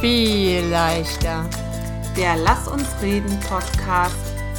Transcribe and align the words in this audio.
viel 0.00 0.64
leichter. 0.66 1.44
Der 2.16 2.36
Lass 2.36 2.68
uns 2.68 2.86
reden 3.02 3.36
Podcast 3.40 4.14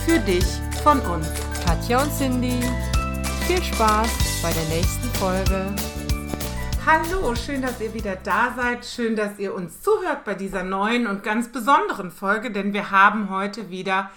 für 0.05 0.19
dich 0.19 0.43
von 0.83 0.99
uns. 0.99 1.27
Katja 1.65 2.03
und 2.03 2.11
Cindy, 2.11 2.59
viel 3.47 3.63
Spaß 3.63 4.41
bei 4.41 4.51
der 4.51 4.65
nächsten 4.65 5.07
Folge. 5.17 5.73
Hallo, 6.85 7.33
schön, 7.35 7.61
dass 7.61 7.79
ihr 7.79 7.93
wieder 7.93 8.17
da 8.17 8.53
seid. 8.57 8.85
Schön, 8.85 9.15
dass 9.15 9.39
ihr 9.39 9.55
uns 9.55 9.81
zuhört 9.81 10.25
bei 10.25 10.33
dieser 10.33 10.63
neuen 10.63 11.07
und 11.07 11.23
ganz 11.23 11.49
besonderen 11.49 12.11
Folge, 12.11 12.51
denn 12.51 12.73
wir 12.73 12.91
haben 12.91 13.29
heute 13.29 13.69
wieder 13.69 14.11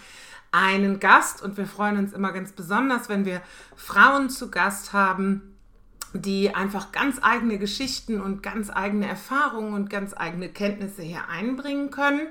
einen 0.50 0.98
Gast 0.98 1.41
und 1.41 1.57
wir 1.57 1.66
freuen 1.66 1.98
uns 1.98 2.12
immer 2.12 2.32
ganz 2.32 2.50
besonders, 2.50 3.09
wenn 3.09 3.25
wir 3.25 3.43
Frauen 3.77 4.29
zu 4.29 4.50
Gast 4.50 4.93
haben, 4.93 5.52
die 6.15 6.55
einfach 6.55 6.93
ganz 6.93 7.19
eigene 7.23 7.59
Geschichten 7.59 8.21
und 8.21 8.43
ganz 8.43 8.71
eigene 8.71 9.09
Erfahrungen 9.09 9.75
und 9.75 9.91
ganz 9.91 10.15
eigene 10.17 10.49
Kenntnisse 10.49 11.03
hier 11.03 11.29
einbringen 11.29 11.91
können. 11.91 12.29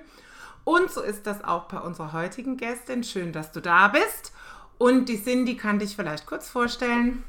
Und 0.63 0.91
so 0.91 1.01
ist 1.01 1.25
das 1.25 1.43
auch 1.43 1.67
bei 1.67 1.79
unserer 1.79 2.13
heutigen 2.13 2.57
Gästin. 2.57 3.03
Schön, 3.03 3.31
dass 3.33 3.51
du 3.51 3.59
da 3.59 3.87
bist. 3.87 4.33
Und 4.77 5.09
die 5.09 5.21
Cindy 5.21 5.57
kann 5.57 5.79
dich 5.79 5.95
vielleicht 5.95 6.25
kurz 6.25 6.49
vorstellen. 6.49 7.23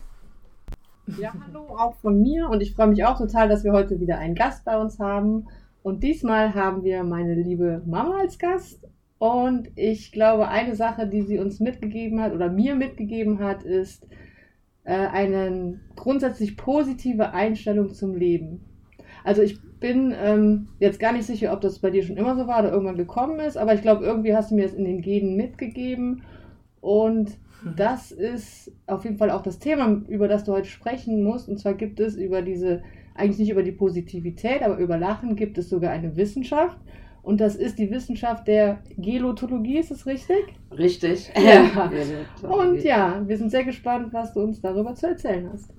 Ja, 1.18 1.32
hallo 1.46 1.76
auch 1.76 1.96
von 1.96 2.22
mir 2.22 2.48
und 2.48 2.60
ich 2.60 2.74
freue 2.74 2.86
mich 2.86 3.04
auch 3.04 3.18
total, 3.18 3.48
dass 3.48 3.64
wir 3.64 3.72
heute 3.72 3.98
wieder 4.00 4.18
einen 4.18 4.34
Gast 4.34 4.64
bei 4.64 4.78
uns 4.78 4.98
haben. 4.98 5.48
Und 5.82 6.02
diesmal 6.02 6.54
haben 6.54 6.84
wir 6.84 7.02
meine 7.02 7.34
liebe 7.34 7.82
Mama 7.84 8.18
als 8.20 8.38
Gast. 8.38 8.86
Und 9.18 9.68
ich 9.76 10.12
glaube, 10.12 10.48
eine 10.48 10.76
Sache, 10.76 11.06
die 11.06 11.22
sie 11.22 11.38
uns 11.38 11.60
mitgegeben 11.60 12.20
hat 12.20 12.32
oder 12.32 12.50
mir 12.50 12.74
mitgegeben 12.74 13.40
hat, 13.40 13.62
ist, 13.62 14.06
äh, 14.84 14.94
eine 14.94 15.80
grundsätzlich 15.96 16.56
positive 16.56 17.32
Einstellung 17.32 17.92
zum 17.94 18.14
Leben. 18.14 18.60
Also 19.24 19.42
ich 19.42 19.60
bin 19.78 20.14
ähm, 20.16 20.68
jetzt 20.78 20.98
gar 20.98 21.12
nicht 21.12 21.26
sicher, 21.26 21.52
ob 21.52 21.60
das 21.60 21.78
bei 21.78 21.90
dir 21.90 22.02
schon 22.02 22.16
immer 22.16 22.36
so 22.36 22.46
war 22.46 22.60
oder 22.60 22.72
irgendwann 22.72 22.96
gekommen 22.96 23.40
ist, 23.40 23.56
aber 23.56 23.74
ich 23.74 23.82
glaube, 23.82 24.04
irgendwie 24.04 24.34
hast 24.34 24.50
du 24.50 24.54
mir 24.54 24.64
das 24.64 24.74
in 24.74 24.84
den 24.84 25.02
Genen 25.02 25.36
mitgegeben. 25.36 26.22
Und 26.80 27.38
mhm. 27.64 27.76
das 27.76 28.10
ist 28.10 28.72
auf 28.86 29.04
jeden 29.04 29.18
Fall 29.18 29.30
auch 29.30 29.42
das 29.42 29.58
Thema, 29.58 30.02
über 30.08 30.28
das 30.28 30.44
du 30.44 30.52
heute 30.52 30.68
sprechen 30.68 31.22
musst. 31.22 31.48
Und 31.48 31.58
zwar 31.58 31.74
gibt 31.74 32.00
es 32.00 32.16
über 32.16 32.42
diese, 32.42 32.82
eigentlich 33.14 33.38
nicht 33.38 33.50
über 33.50 33.62
die 33.62 33.72
Positivität, 33.72 34.62
aber 34.62 34.78
über 34.78 34.98
Lachen 34.98 35.36
gibt 35.36 35.58
es 35.58 35.68
sogar 35.68 35.92
eine 35.92 36.16
Wissenschaft. 36.16 36.78
Und 37.22 37.40
das 37.40 37.54
ist 37.54 37.78
die 37.78 37.90
Wissenschaft 37.90 38.48
der 38.48 38.82
Gelotologie, 38.96 39.78
ist 39.78 39.92
es 39.92 40.06
richtig? 40.06 40.54
Richtig. 40.76 41.30
Ja. 41.40 41.90
Und 42.42 42.82
ja, 42.82 43.22
wir 43.26 43.38
sind 43.38 43.50
sehr 43.50 43.64
gespannt, 43.64 44.12
was 44.12 44.34
du 44.34 44.40
uns 44.40 44.60
darüber 44.60 44.94
zu 44.94 45.06
erzählen 45.06 45.48
hast. 45.52 45.70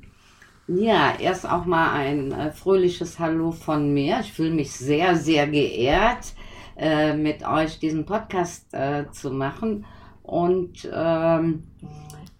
Ja, 0.68 1.14
erst 1.20 1.50
auch 1.50 1.66
mal 1.66 1.92
ein 1.94 2.32
äh, 2.32 2.52
fröhliches 2.52 3.20
Hallo 3.20 3.52
von 3.52 3.94
mir. 3.94 4.20
Ich 4.22 4.32
fühle 4.32 4.52
mich 4.52 4.72
sehr, 4.72 5.16
sehr 5.16 5.48
geehrt, 5.48 6.34
äh, 6.78 7.14
mit 7.14 7.46
euch 7.46 7.80
diesen 7.80 8.06
Podcast 8.06 8.74
äh, 8.74 9.12
zu 9.12 9.32
machen 9.32 9.86
und 10.22 10.90
ähm, 10.94 11.64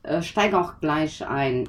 äh, 0.04 0.22
steige 0.22 0.60
auch 0.60 0.80
gleich 0.80 1.26
ein. 1.28 1.68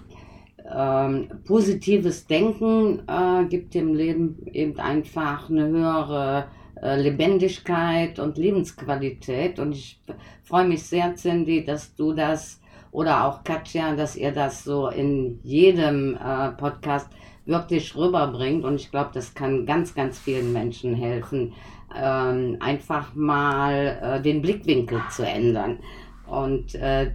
Ähm, 0.66 1.28
positives 1.46 2.26
Denken 2.26 3.02
gibt 3.50 3.74
dem 3.74 3.92
Leben 3.92 4.46
eben 4.46 4.80
einfach 4.80 5.50
eine 5.50 5.66
höhere 5.66 6.46
Lebendigkeit 6.80 8.18
und 8.18 8.38
Lebensqualität. 8.38 9.58
Und 9.58 9.72
ich 9.72 10.00
freue 10.42 10.66
mich 10.66 10.82
sehr, 10.82 11.14
Cindy, 11.14 11.64
dass 11.64 11.94
du 11.94 12.12
das 12.12 12.60
oder 12.94 13.24
auch 13.24 13.42
Katja, 13.42 13.96
dass 13.96 14.14
ihr 14.14 14.30
das 14.30 14.62
so 14.62 14.88
in 14.88 15.40
jedem 15.42 16.16
äh, 16.16 16.50
Podcast 16.50 17.08
wirklich 17.44 17.96
rüberbringt. 17.96 18.64
Und 18.64 18.76
ich 18.76 18.90
glaube, 18.90 19.10
das 19.12 19.34
kann 19.34 19.66
ganz, 19.66 19.94
ganz 19.94 20.18
vielen 20.18 20.52
Menschen 20.52 20.94
helfen, 20.94 21.52
ähm, 21.94 22.56
einfach 22.60 23.14
mal 23.14 23.98
äh, 24.00 24.22
den 24.22 24.42
Blickwinkel 24.42 25.02
zu 25.10 25.26
ändern. 25.26 25.80
Und 26.26 26.76
äh, 26.76 27.12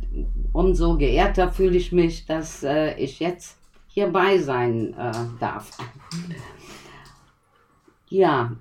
umso 0.51 0.97
geehrter 0.97 1.49
fühle 1.49 1.77
ich 1.77 1.91
mich, 1.91 2.25
dass 2.25 2.63
äh, 2.63 2.95
ich 2.95 3.19
jetzt 3.19 3.57
hierbei 3.87 4.37
sein 4.37 4.93
äh, 4.93 5.11
darf. 5.39 5.71
Ja, 8.09 8.51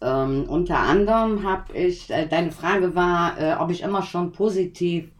ähm, 0.00 0.46
unter 0.48 0.78
anderem 0.78 1.42
habe 1.48 1.76
ich, 1.76 2.10
äh, 2.10 2.26
deine 2.26 2.52
Frage 2.52 2.94
war, 2.94 3.38
äh, 3.38 3.56
ob 3.58 3.70
ich 3.70 3.82
immer 3.82 4.02
schon 4.02 4.32
positiv 4.32 5.10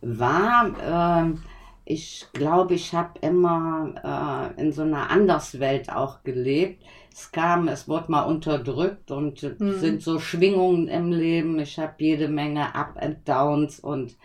war. 0.00 0.72
Ähm, 0.82 1.42
ich 1.84 2.26
glaube, 2.32 2.74
ich 2.74 2.94
habe 2.94 3.18
immer 3.20 4.52
äh, 4.56 4.60
in 4.60 4.72
so 4.72 4.82
einer 4.82 5.10
Anderswelt 5.10 5.92
auch 5.92 6.22
gelebt. 6.22 6.84
Es 7.12 7.32
kam, 7.32 7.68
es 7.68 7.88
wurde 7.88 8.12
mal 8.12 8.22
unterdrückt 8.22 9.10
und 9.10 9.42
mhm. 9.42 9.78
sind 9.78 10.02
so 10.02 10.20
Schwingungen 10.20 10.88
im 10.88 11.10
Leben. 11.10 11.58
Ich 11.58 11.78
habe 11.78 11.94
jede 11.98 12.28
Menge 12.28 12.74
Up 12.74 12.96
and 13.00 13.28
Downs 13.28 13.80
und 13.80 14.16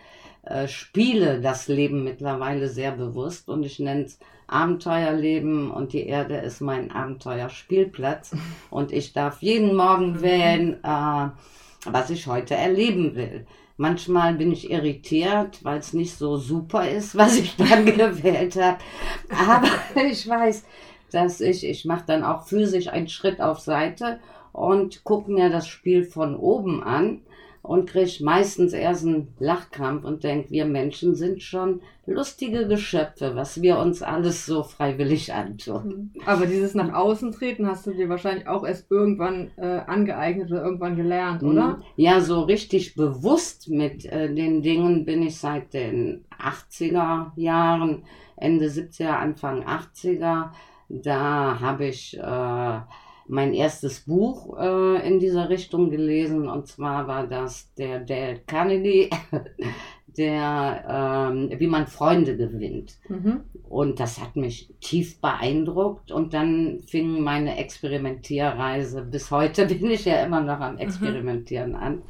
äh, 0.42 0.68
spiele 0.68 1.40
das 1.40 1.66
Leben 1.66 2.04
mittlerweile 2.04 2.68
sehr 2.68 2.92
bewusst 2.92 3.48
und 3.48 3.64
ich 3.64 3.80
nenne 3.80 4.04
es 4.04 4.18
Abenteuerleben 4.48 5.70
und 5.70 5.92
die 5.92 6.06
Erde 6.06 6.36
ist 6.36 6.60
mein 6.60 6.90
Abenteuerspielplatz 6.92 8.36
und 8.70 8.92
ich 8.92 9.12
darf 9.12 9.42
jeden 9.42 9.74
Morgen 9.74 10.12
mhm. 10.12 10.22
wählen, 10.22 10.84
äh, 10.84 11.28
was 11.86 12.10
ich 12.10 12.26
heute 12.26 12.54
erleben 12.54 13.14
will. 13.14 13.46
Manchmal 13.76 14.34
bin 14.34 14.52
ich 14.52 14.70
irritiert, 14.70 15.62
weil 15.62 15.78
es 15.78 15.92
nicht 15.92 16.16
so 16.16 16.36
super 16.36 16.88
ist, 16.88 17.16
was 17.16 17.38
ich 17.38 17.56
dann 17.58 17.84
gewählt 17.84 18.56
habe. 18.56 18.78
Aber 19.30 19.68
ich 20.10 20.26
weiß, 20.28 20.64
dass 21.10 21.40
ich, 21.40 21.64
ich 21.64 21.84
mache 21.84 22.04
dann 22.06 22.24
auch 22.24 22.46
physisch 22.46 22.88
einen 22.88 23.08
Schritt 23.08 23.40
auf 23.40 23.60
Seite 23.60 24.20
und 24.52 25.04
gucke 25.04 25.30
mir 25.30 25.50
das 25.50 25.68
Spiel 25.68 26.04
von 26.04 26.36
oben 26.36 26.82
an 26.82 27.20
und 27.66 27.88
kriege 27.88 28.22
meistens 28.22 28.72
erst 28.72 29.04
einen 29.04 29.34
Lachkrampf 29.38 30.04
und 30.04 30.22
denke, 30.22 30.50
wir 30.50 30.66
Menschen 30.66 31.14
sind 31.16 31.42
schon 31.42 31.80
lustige 32.06 32.68
Geschöpfe, 32.68 33.34
was 33.34 33.60
wir 33.60 33.78
uns 33.78 34.02
alles 34.02 34.46
so 34.46 34.62
freiwillig 34.62 35.32
antun. 35.32 36.12
Mhm. 36.14 36.22
Aber 36.26 36.46
dieses 36.46 36.74
nach 36.74 36.94
außen 36.94 37.32
treten 37.32 37.66
hast 37.66 37.86
du 37.86 37.92
dir 37.92 38.08
wahrscheinlich 38.08 38.46
auch 38.46 38.64
erst 38.64 38.88
irgendwann 38.90 39.50
äh, 39.56 39.80
angeeignet 39.86 40.50
oder 40.52 40.62
irgendwann 40.62 40.96
gelernt, 40.96 41.42
oder? 41.42 41.68
Mhm. 41.78 41.82
Ja, 41.96 42.20
so 42.20 42.42
richtig 42.42 42.94
bewusst 42.94 43.68
mit 43.68 44.04
äh, 44.04 44.32
den 44.32 44.62
Dingen 44.62 45.04
bin 45.04 45.22
ich 45.22 45.36
seit 45.36 45.74
den 45.74 46.24
80er 46.38 47.32
Jahren, 47.34 48.04
Ende 48.36 48.66
70er, 48.66 49.08
Anfang 49.08 49.64
80er. 49.64 50.50
Da 50.88 51.58
habe 51.60 51.86
ich 51.86 52.16
äh, 52.16 52.80
mein 53.28 53.54
erstes 53.54 54.00
Buch 54.00 54.58
äh, 54.58 55.06
in 55.06 55.18
dieser 55.18 55.48
Richtung 55.48 55.90
gelesen 55.90 56.48
und 56.48 56.66
zwar 56.66 57.08
war 57.08 57.26
das 57.26 57.72
der 57.74 58.00
Dale 58.00 58.40
Carnegie, 58.46 59.10
der 60.16 61.30
ähm, 61.32 61.50
wie 61.58 61.66
man 61.66 61.86
Freunde 61.86 62.36
gewinnt. 62.36 62.98
Mhm. 63.08 63.40
Und 63.68 64.00
das 64.00 64.20
hat 64.20 64.36
mich 64.36 64.72
tief 64.80 65.20
beeindruckt 65.20 66.10
und 66.10 66.32
dann 66.34 66.80
fing 66.86 67.20
meine 67.20 67.58
Experimentierreise. 67.58 69.02
Bis 69.02 69.30
heute 69.30 69.66
bin 69.74 69.90
ich 69.90 70.04
ja 70.04 70.24
immer 70.24 70.40
noch 70.40 70.60
am 70.60 70.74
mhm. 70.74 70.80
Experimentieren 70.80 71.70
mhm. 71.70 71.76
an 71.76 72.02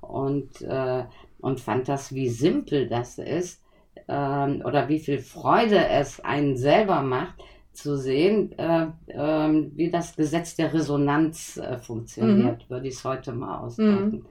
und, 0.00 0.62
äh, 0.62 1.04
und 1.40 1.60
fand 1.60 1.88
das, 1.88 2.14
wie 2.14 2.28
simpel 2.28 2.88
das 2.88 3.18
ist 3.18 3.62
ähm, 4.08 4.62
oder 4.64 4.88
wie 4.88 4.98
viel 4.98 5.18
Freude 5.18 5.88
es 5.88 6.20
einen 6.20 6.56
selber 6.56 7.02
macht 7.02 7.42
zu 7.72 7.96
sehen, 7.96 8.56
äh, 8.58 8.86
äh, 9.06 9.70
wie 9.74 9.90
das 9.90 10.16
Gesetz 10.16 10.56
der 10.56 10.72
Resonanz 10.72 11.56
äh, 11.56 11.78
funktioniert, 11.78 12.64
mhm. 12.64 12.70
würde 12.70 12.88
ich 12.88 12.94
es 12.94 13.04
heute 13.04 13.32
mal 13.32 13.58
ausdrücken. 13.58 14.26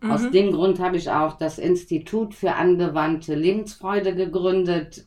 Mhm. 0.00 0.10
Aus 0.10 0.22
mhm. 0.22 0.32
dem 0.32 0.52
Grund 0.52 0.78
habe 0.78 0.96
ich 0.96 1.10
auch 1.10 1.36
das 1.36 1.58
Institut 1.58 2.34
für 2.34 2.54
angewandte 2.54 3.34
Lebensfreude 3.34 4.14
gegründet, 4.14 5.06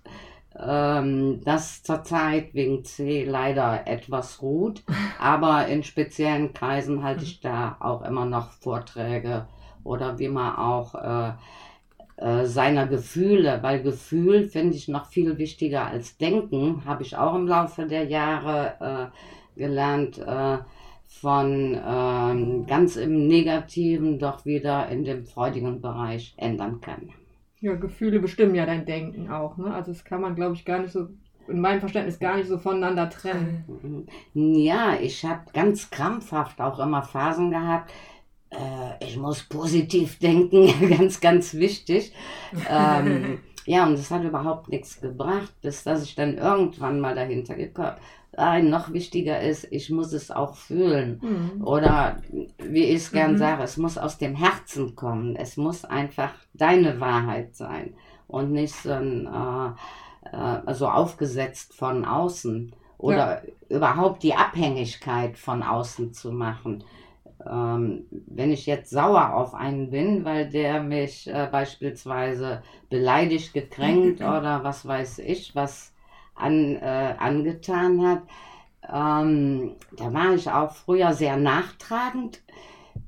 ähm, 0.60 1.42
das 1.46 1.82
zurzeit 1.84 2.54
wegen 2.54 2.84
C 2.84 3.24
leider 3.24 3.88
etwas 3.88 4.42
ruht, 4.42 4.84
aber 5.20 5.68
in 5.68 5.84
speziellen 5.84 6.54
Kreisen 6.54 7.04
halte 7.04 7.24
ich 7.24 7.40
da 7.40 7.78
auch 7.80 8.02
immer 8.02 8.26
noch 8.26 8.52
Vorträge 8.52 9.48
oder 9.84 10.20
wie 10.20 10.28
man 10.28 10.56
auch 10.58 10.94
äh, 12.22 12.46
seiner 12.46 12.88
Gefühle, 12.88 13.60
weil 13.62 13.82
Gefühl 13.82 14.48
finde 14.48 14.76
ich 14.76 14.88
noch 14.88 15.08
viel 15.08 15.38
wichtiger 15.38 15.88
als 15.88 16.18
Denken, 16.18 16.86
habe 16.86 17.04
ich 17.04 17.18
auch 17.18 17.36
im 17.36 17.48
Laufe 17.48 17.88
der 17.88 18.06
Jahre 18.06 19.12
äh, 19.56 19.60
gelernt, 19.60 20.20
äh, 20.20 20.60
von 21.20 21.80
ähm, 21.86 22.66
ganz 22.66 22.96
im 22.96 23.28
Negativen 23.28 24.18
doch 24.18 24.46
wieder 24.46 24.88
in 24.90 25.04
dem 25.04 25.26
freudigen 25.26 25.82
Bereich 25.82 26.34
ändern 26.38 26.80
kann. 26.80 27.10
Ja, 27.60 27.76
Gefühle 27.76 28.20
bestimmen 28.20 28.56
ja 28.56 28.66
dein 28.66 28.86
Denken 28.86 29.30
auch, 29.30 29.58
ne? 29.58 29.74
Also 29.74 29.92
das 29.92 30.04
kann 30.04 30.22
man, 30.22 30.36
glaube 30.36 30.56
ich, 30.56 30.64
gar 30.64 30.80
nicht 30.80 30.94
so 30.94 31.10
in 31.48 31.60
meinem 31.60 31.80
Verständnis 31.80 32.20
gar 32.20 32.38
nicht 32.38 32.48
so 32.48 32.58
voneinander 32.58 33.10
trennen. 33.10 34.08
Ja, 34.34 34.96
ich 35.00 35.26
habe 35.26 35.42
ganz 35.54 35.90
krampfhaft 35.90 36.62
auch 36.62 36.80
immer 36.80 37.04
Phasen 37.04 37.52
gehabt, 37.52 37.92
äh, 38.52 39.06
ich 39.06 39.18
muss 39.18 39.44
positiv 39.44 40.20
denken, 40.20 40.72
ganz, 40.90 41.20
ganz 41.20 41.54
wichtig. 41.54 42.14
ähm, 42.70 43.40
ja, 43.66 43.86
und 43.86 43.94
es 43.94 44.12
hat 44.12 44.24
überhaupt 44.24 44.70
nichts 44.70 45.02
gebracht, 45.02 45.54
bis 45.62 45.84
dass 45.84 46.04
ich 46.04 46.16
dann 46.16 46.38
irgendwann 46.38 47.00
mal 47.00 47.16
dahinter 47.16 47.56
gekommen 47.56 47.96
bin. 48.36 48.70
noch 48.70 48.94
wichtiger 48.94 49.42
ist, 49.42 49.68
ich 49.72 49.90
muss 49.90 50.14
es 50.14 50.32
auch 50.32 50.56
fühlen. 50.56 51.20
Mhm. 51.22 51.66
Oder 51.66 52.22
wie 52.60 52.86
ich 52.86 52.98
es 52.98 53.12
gern 53.12 53.34
mhm. 53.34 53.38
sage, 53.38 53.64
es 53.64 53.78
muss 53.78 53.98
aus 53.98 54.18
dem 54.18 54.36
Herzen 54.36 54.96
kommen. 54.96 55.36
Es 55.36 55.58
muss 55.58 55.86
einfach 55.86 56.34
deine 56.54 57.00
Wahrheit 57.00 57.56
sein 57.56 57.94
und 58.28 58.52
nicht 58.52 58.76
so 58.76 58.92
ein, 58.92 59.28
äh, 59.28 60.68
äh, 60.70 60.74
so 60.74 60.88
aufgesetzt 60.88 61.74
von 61.74 62.06
außen 62.06 62.74
oder 62.98 63.44
ja. 63.44 63.78
überhaupt 63.78 64.24
die 64.24 64.36
Abhängigkeit 64.36 65.38
von 65.38 65.64
außen 65.64 66.14
zu 66.14 66.32
machen. 66.32 66.84
Ähm, 67.50 68.06
wenn 68.10 68.52
ich 68.52 68.66
jetzt 68.66 68.90
sauer 68.90 69.34
auf 69.34 69.54
einen 69.54 69.90
bin, 69.90 70.26
weil 70.26 70.50
der 70.50 70.82
mich 70.84 71.28
äh, 71.28 71.48
beispielsweise 71.52 72.62
beleidigt, 72.90 73.54
gekränkt 73.54 74.22
oder 74.22 74.64
was 74.64 74.86
weiß 74.86 75.20
ich, 75.20 75.56
was 75.56 75.94
an, 76.36 76.76
äh, 76.78 77.16
angetan 77.18 78.06
hat, 78.06 78.22
ähm, 78.92 79.76
da 79.96 80.14
war 80.14 80.34
ich 80.34 80.50
auch 80.50 80.74
früher 80.74 81.14
sehr 81.14 81.38
nachtragend. 81.38 82.42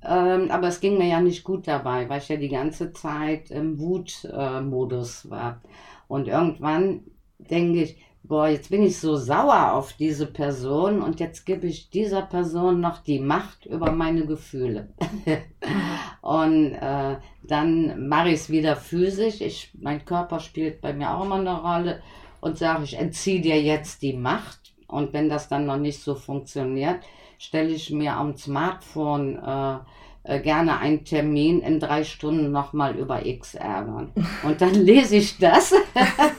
Ähm, 0.05 0.51
aber 0.51 0.67
es 0.67 0.79
ging 0.79 0.97
mir 0.97 1.07
ja 1.07 1.21
nicht 1.21 1.43
gut 1.43 1.67
dabei, 1.67 2.09
weil 2.09 2.19
ich 2.19 2.29
ja 2.29 2.35
die 2.35 2.49
ganze 2.49 2.91
Zeit 2.91 3.51
im 3.51 3.79
Wutmodus 3.79 5.25
äh, 5.25 5.29
war. 5.29 5.61
Und 6.07 6.27
irgendwann 6.27 7.03
denke 7.37 7.83
ich, 7.83 7.97
boah, 8.23 8.47
jetzt 8.47 8.69
bin 8.69 8.83
ich 8.83 8.99
so 8.99 9.15
sauer 9.15 9.73
auf 9.73 9.93
diese 9.93 10.25
Person 10.25 11.01
und 11.01 11.19
jetzt 11.19 11.45
gebe 11.45 11.67
ich 11.67 11.89
dieser 11.89 12.21
Person 12.21 12.79
noch 12.79 12.99
die 12.99 13.19
Macht 13.19 13.65
über 13.65 13.91
meine 13.91 14.25
Gefühle. 14.25 14.89
und 16.21 16.73
äh, 16.73 17.17
dann 17.43 18.07
mache 18.07 18.29
ich 18.29 18.35
es 18.35 18.49
wieder 18.49 18.75
physisch. 18.75 19.41
Ich, 19.41 19.71
mein 19.79 20.05
Körper 20.05 20.39
spielt 20.39 20.81
bei 20.81 20.93
mir 20.93 21.13
auch 21.13 21.25
immer 21.25 21.35
eine 21.35 21.61
Rolle 21.61 22.01
und 22.39 22.57
sage, 22.57 22.85
ich 22.85 22.97
entziehe 22.97 23.41
dir 23.41 23.61
jetzt 23.61 24.01
die 24.01 24.13
Macht. 24.13 24.73
Und 24.87 25.11
wenn 25.13 25.27
das 25.27 25.49
dann 25.49 25.65
noch 25.65 25.77
nicht 25.77 26.01
so 26.01 26.15
funktioniert, 26.15 26.99
stelle 27.39 27.69
ich 27.69 27.91
mir 27.91 28.15
am 28.15 28.37
Smartphone 28.37 29.37
äh, 29.37 29.77
äh, 30.23 30.39
gerne 30.39 30.77
einen 30.77 31.03
Termin 31.03 31.61
in 31.61 31.81
drei 31.81 32.05
Stunden 32.05 32.51
nochmal 32.51 32.95
über 32.95 33.25
X 33.25 33.55
ärgern. 33.55 34.13
Und 34.43 34.61
dann 34.61 34.75
lese 34.75 35.17
ich 35.17 35.37
das. 35.37 35.73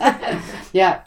ja, 0.72 1.04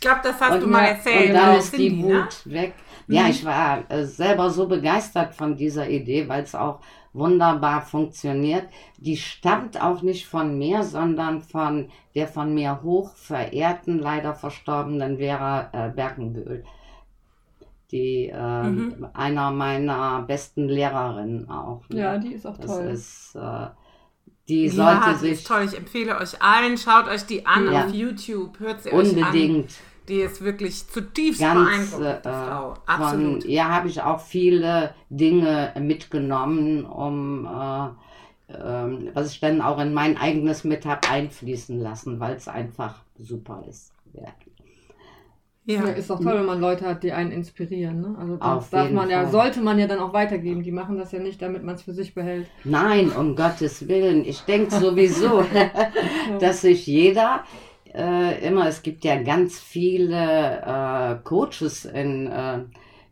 glaube, 0.00 0.20
das 0.22 0.40
hast 0.40 0.54
und 0.54 0.60
du 0.62 0.66
mal 0.66 0.84
erzählt. 0.84 1.30
Und 1.30 1.34
dann 1.34 1.56
ist 1.56 1.76
die 1.76 2.02
Wut 2.02 2.42
ne? 2.44 2.52
weg. 2.52 2.74
Ja, 3.08 3.24
mhm. 3.24 3.30
ich 3.30 3.44
war 3.44 3.90
äh, 3.90 4.04
selber 4.04 4.50
so 4.50 4.66
begeistert 4.66 5.34
von 5.34 5.56
dieser 5.56 5.88
Idee, 5.88 6.28
weil 6.28 6.42
es 6.42 6.54
auch 6.54 6.80
wunderbar 7.12 7.82
funktioniert. 7.82 8.68
Die 8.98 9.16
stammt 9.16 9.80
auch 9.80 10.02
nicht 10.02 10.26
von 10.26 10.56
mir, 10.56 10.82
sondern 10.82 11.42
von 11.42 11.90
der 12.14 12.28
von 12.28 12.54
mir 12.54 12.82
hoch 12.82 13.14
verehrten, 13.14 13.98
leider 13.98 14.34
verstorbenen 14.34 15.18
Vera 15.18 15.68
äh, 15.72 15.90
Berkenbühl. 15.90 16.64
Die 17.90 18.30
äh, 18.32 18.62
mhm. 18.62 19.06
einer 19.12 19.50
meiner 19.50 20.22
besten 20.22 20.68
Lehrerinnen 20.68 21.50
auch. 21.50 21.82
Ne? 21.90 22.00
Ja, 22.00 22.18
die 22.18 22.32
ist 22.32 22.46
auch 22.46 22.56
das 22.56 22.66
toll. 22.66 22.84
Ist, 22.86 23.34
äh, 23.34 23.66
die 24.52 24.68
sollte 24.68 25.06
ja, 25.06 25.14
sich. 25.14 25.32
Ist 25.32 25.46
toll, 25.46 25.64
ich 25.64 25.76
empfehle 25.76 26.18
euch 26.18 26.40
allen, 26.42 26.76
schaut 26.76 27.08
euch 27.08 27.24
die 27.24 27.46
an 27.46 27.72
ja. 27.72 27.86
auf 27.86 27.94
YouTube, 27.94 28.58
hört 28.60 28.82
sie 28.82 28.90
Unbedingt. 28.90 29.16
euch 29.16 29.22
an. 29.22 29.28
Unbedingt. 29.28 29.70
Die 30.08 30.20
ist 30.20 30.42
wirklich 30.42 30.86
zutiefst 30.88 31.40
Ganz, 31.40 31.92
beeindruckend, 31.92 32.26
äh, 32.26 32.46
Frau. 32.46 32.74
Absolut. 32.86 33.42
Von, 33.42 33.50
ja, 33.50 33.68
habe 33.68 33.88
ich 33.88 34.02
auch 34.02 34.20
viele 34.20 34.94
Dinge 35.08 35.72
mitgenommen, 35.78 36.84
um 36.84 37.46
äh, 37.46 38.52
äh, 38.52 39.14
was 39.14 39.32
ich 39.32 39.40
dann 39.40 39.62
auch 39.62 39.78
in 39.78 39.94
mein 39.94 40.18
eigenes 40.18 40.64
mit 40.64 40.84
habe 40.84 41.08
einfließen 41.08 41.80
lassen, 41.80 42.20
weil 42.20 42.34
es 42.34 42.48
einfach 42.48 42.96
super 43.18 43.64
ist. 43.68 43.92
Ja. 44.12 44.28
Ja. 45.64 45.86
ja. 45.86 45.92
ist 45.92 46.10
doch 46.10 46.20
toll, 46.20 46.34
wenn 46.34 46.46
man 46.46 46.60
Leute 46.60 46.84
hat, 46.86 47.02
die 47.02 47.12
einen 47.12 47.30
inspirieren. 47.30 48.00
Ne? 48.00 48.16
Also 48.18 48.36
das 48.36 48.70
darf 48.70 48.90
man 48.90 49.08
ja, 49.08 49.28
sollte 49.28 49.60
man 49.60 49.78
ja 49.78 49.86
dann 49.86 50.00
auch 50.00 50.12
weitergeben. 50.12 50.62
Die 50.62 50.72
machen 50.72 50.98
das 50.98 51.12
ja 51.12 51.20
nicht, 51.20 51.40
damit 51.40 51.62
man 51.62 51.76
es 51.76 51.82
für 51.82 51.92
sich 51.92 52.14
behält. 52.14 52.48
Nein, 52.64 53.12
um 53.12 53.36
Gottes 53.36 53.86
Willen. 53.88 54.24
Ich 54.24 54.40
denke 54.40 54.74
sowieso, 54.74 55.44
dass 56.40 56.62
sich 56.62 56.86
jeder 56.86 57.44
äh, 57.94 58.46
immer, 58.46 58.66
es 58.66 58.82
gibt 58.82 59.04
ja 59.04 59.22
ganz 59.22 59.60
viele 59.60 60.62
äh, 60.64 61.16
Coaches 61.22 61.84
in, 61.84 62.26
äh, 62.26 62.60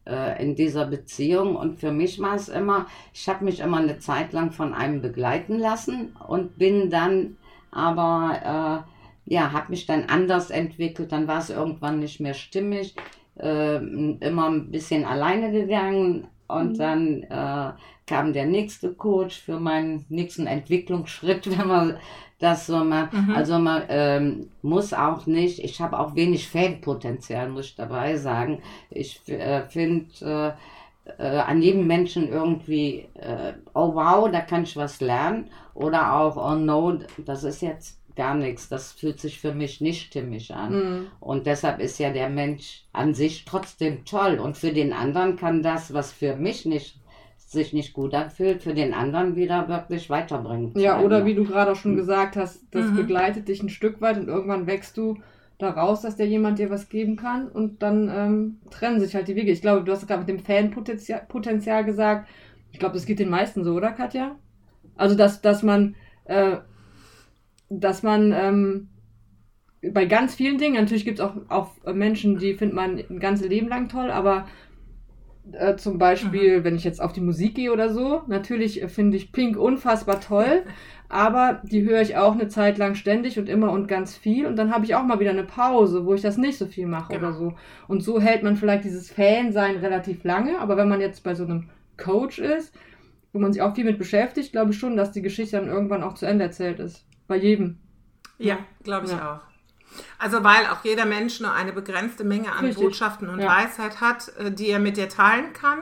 äh, 0.06 0.42
in 0.42 0.54
dieser 0.54 0.86
Beziehung 0.86 1.56
und 1.56 1.78
für 1.78 1.92
mich 1.92 2.18
war 2.20 2.34
es 2.34 2.48
immer, 2.48 2.86
ich 3.12 3.28
habe 3.28 3.44
mich 3.44 3.60
immer 3.60 3.78
eine 3.78 3.98
Zeit 3.98 4.32
lang 4.32 4.50
von 4.52 4.74
einem 4.74 5.02
begleiten 5.02 5.58
lassen 5.58 6.16
und 6.26 6.58
bin 6.58 6.90
dann 6.90 7.36
aber, 7.70 8.84
äh, 8.86 8.90
ja, 9.30 9.52
habe 9.52 9.70
mich 9.70 9.86
dann 9.86 10.04
anders 10.04 10.50
entwickelt, 10.50 11.12
dann 11.12 11.26
war 11.26 11.38
es 11.38 11.48
irgendwann 11.48 12.00
nicht 12.00 12.20
mehr 12.20 12.34
stimmig, 12.34 12.94
äh, 13.38 13.76
immer 13.76 14.50
ein 14.50 14.70
bisschen 14.70 15.06
alleine 15.06 15.50
gegangen 15.52 16.28
und 16.48 16.72
mhm. 16.72 16.78
dann 16.78 17.74
kam 18.06 18.32
der 18.32 18.46
nächste 18.46 18.92
Coach 18.92 19.40
für 19.40 19.60
meinen 19.60 20.04
nächsten 20.08 20.48
Entwicklungsschritt, 20.48 21.48
wenn 21.58 21.68
man 21.68 21.96
dass 22.40 22.66
so 22.66 22.82
man, 22.82 23.10
mhm. 23.12 23.34
also 23.36 23.58
man 23.58 23.82
ähm, 23.88 24.50
muss 24.62 24.92
auch 24.94 25.26
nicht, 25.26 25.62
ich 25.62 25.80
habe 25.80 26.00
auch 26.00 26.14
wenig 26.14 26.48
Fanpotenzial, 26.48 27.50
muss 27.50 27.66
ich 27.66 27.74
dabei 27.76 28.16
sagen. 28.16 28.62
Ich 28.88 29.20
äh, 29.28 29.68
finde 29.68 30.56
äh, 31.18 31.22
äh, 31.22 31.38
an 31.38 31.60
jedem 31.60 31.86
Menschen 31.86 32.28
irgendwie, 32.28 33.08
äh, 33.14 33.52
oh 33.74 33.94
wow, 33.94 34.30
da 34.30 34.40
kann 34.40 34.62
ich 34.62 34.74
was 34.76 35.00
lernen. 35.00 35.50
Oder 35.74 36.14
auch, 36.14 36.36
oh 36.36 36.54
no, 36.54 36.98
das 37.18 37.44
ist 37.44 37.60
jetzt 37.60 37.99
gar 38.20 38.34
nichts. 38.34 38.68
Das 38.68 38.92
fühlt 38.92 39.18
sich 39.18 39.40
für 39.40 39.54
mich 39.54 39.80
nicht 39.80 40.08
stimmig 40.08 40.54
an. 40.54 40.72
Mhm. 40.72 41.06
Und 41.20 41.46
deshalb 41.46 41.80
ist 41.80 41.98
ja 41.98 42.10
der 42.10 42.28
Mensch 42.28 42.84
an 42.92 43.14
sich 43.14 43.46
trotzdem 43.46 44.04
toll. 44.04 44.38
Und 44.38 44.58
für 44.58 44.72
den 44.72 44.92
anderen 44.92 45.36
kann 45.36 45.62
das, 45.62 45.94
was 45.94 46.12
für 46.12 46.36
mich 46.36 46.66
nicht 46.66 47.00
sich 47.38 47.72
nicht 47.72 47.94
gut 47.94 48.14
anfühlt, 48.14 48.62
für 48.62 48.74
den 48.74 48.92
anderen 48.92 49.36
wieder 49.36 49.68
wirklich 49.68 50.10
weiterbringen. 50.10 50.72
Ja, 50.76 51.00
oder 51.00 51.24
wie 51.24 51.34
du 51.34 51.44
gerade 51.44 51.72
auch 51.72 51.76
schon 51.76 51.92
mhm. 51.92 51.96
gesagt 51.96 52.36
hast, 52.36 52.62
das 52.72 52.90
mhm. 52.90 52.96
begleitet 52.96 53.48
dich 53.48 53.62
ein 53.62 53.70
Stück 53.70 54.02
weit 54.02 54.18
und 54.18 54.28
irgendwann 54.28 54.66
wächst 54.66 54.98
du 54.98 55.16
daraus, 55.56 56.02
dass 56.02 56.16
der 56.16 56.26
jemand 56.26 56.58
dir 56.58 56.68
was 56.68 56.90
geben 56.90 57.16
kann 57.16 57.48
und 57.48 57.82
dann 57.82 58.08
ähm, 58.14 58.58
trennen 58.70 59.00
sich 59.00 59.14
halt 59.14 59.28
die 59.28 59.34
Wege. 59.34 59.50
Ich 59.50 59.62
glaube, 59.62 59.82
du 59.82 59.92
hast 59.92 60.06
gerade 60.06 60.20
mit 60.20 60.28
dem 60.28 60.38
Fanpotenzial 60.38 61.24
Potenzial 61.26 61.84
gesagt. 61.84 62.28
Ich 62.70 62.78
glaube, 62.78 62.94
das 62.94 63.06
geht 63.06 63.18
den 63.18 63.30
meisten 63.30 63.64
so, 63.64 63.72
oder 63.72 63.92
Katja? 63.92 64.36
Also, 64.96 65.16
dass, 65.16 65.40
dass 65.40 65.62
man, 65.62 65.96
äh, 66.26 66.58
dass 67.70 68.02
man 68.02 68.32
ähm, 68.32 68.88
bei 69.82 70.04
ganz 70.04 70.34
vielen 70.34 70.58
Dingen, 70.58 70.74
natürlich 70.74 71.04
gibt 71.04 71.20
es 71.20 71.24
auch, 71.24 71.34
auch 71.48 71.70
Menschen, 71.94 72.36
die 72.38 72.54
findet 72.54 72.76
man 72.76 72.98
ein 72.98 73.20
ganzes 73.20 73.48
Leben 73.48 73.68
lang 73.68 73.88
toll, 73.88 74.10
aber 74.10 74.46
äh, 75.52 75.76
zum 75.76 75.98
Beispiel, 75.98 76.60
mhm. 76.60 76.64
wenn 76.64 76.76
ich 76.76 76.84
jetzt 76.84 77.00
auf 77.00 77.12
die 77.12 77.22
Musik 77.22 77.54
gehe 77.54 77.72
oder 77.72 77.88
so, 77.88 78.22
natürlich 78.26 78.82
äh, 78.82 78.88
finde 78.88 79.16
ich 79.16 79.32
Pink 79.32 79.56
unfassbar 79.56 80.20
toll, 80.20 80.64
aber 81.08 81.62
die 81.64 81.82
höre 81.82 82.02
ich 82.02 82.16
auch 82.16 82.32
eine 82.32 82.48
Zeit 82.48 82.76
lang 82.76 82.94
ständig 82.94 83.38
und 83.38 83.48
immer 83.48 83.72
und 83.72 83.88
ganz 83.88 84.16
viel 84.16 84.46
und 84.46 84.56
dann 84.56 84.72
habe 84.72 84.84
ich 84.84 84.94
auch 84.94 85.02
mal 85.02 85.20
wieder 85.20 85.30
eine 85.30 85.44
Pause, 85.44 86.04
wo 86.04 86.14
ich 86.14 86.20
das 86.20 86.36
nicht 86.36 86.58
so 86.58 86.66
viel 86.66 86.86
mache 86.86 87.14
genau. 87.14 87.28
oder 87.28 87.36
so. 87.36 87.54
Und 87.88 88.02
so 88.02 88.20
hält 88.20 88.42
man 88.42 88.56
vielleicht 88.56 88.84
dieses 88.84 89.10
Fan-Sein 89.10 89.76
relativ 89.76 90.24
lange, 90.24 90.58
aber 90.58 90.76
wenn 90.76 90.88
man 90.88 91.00
jetzt 91.00 91.24
bei 91.24 91.34
so 91.34 91.44
einem 91.44 91.70
Coach 91.96 92.38
ist, 92.38 92.74
wo 93.32 93.38
man 93.38 93.52
sich 93.52 93.62
auch 93.62 93.74
viel 93.74 93.84
mit 93.84 93.98
beschäftigt, 93.98 94.52
glaube 94.52 94.72
ich 94.72 94.78
schon, 94.78 94.96
dass 94.96 95.12
die 95.12 95.22
Geschichte 95.22 95.56
dann 95.56 95.68
irgendwann 95.68 96.02
auch 96.02 96.14
zu 96.14 96.26
Ende 96.26 96.44
erzählt 96.44 96.80
ist. 96.80 97.06
Bei 97.30 97.36
jedem. 97.36 97.78
Ja, 98.38 98.58
glaube 98.82 99.06
ich 99.06 99.12
ja. 99.12 99.36
auch. 99.36 100.00
Also 100.18 100.42
weil 100.42 100.66
auch 100.66 100.82
jeder 100.82 101.06
Mensch 101.06 101.38
nur 101.38 101.52
eine 101.52 101.72
begrenzte 101.72 102.24
Menge 102.24 102.50
an 102.50 102.64
Richtig. 102.64 102.82
Botschaften 102.82 103.28
und 103.28 103.38
ja. 103.38 103.48
Weisheit 103.48 104.00
hat, 104.00 104.36
äh, 104.36 104.50
die 104.50 104.66
er 104.66 104.80
mit 104.80 104.96
dir 104.96 105.08
teilen 105.08 105.52
kann. 105.52 105.78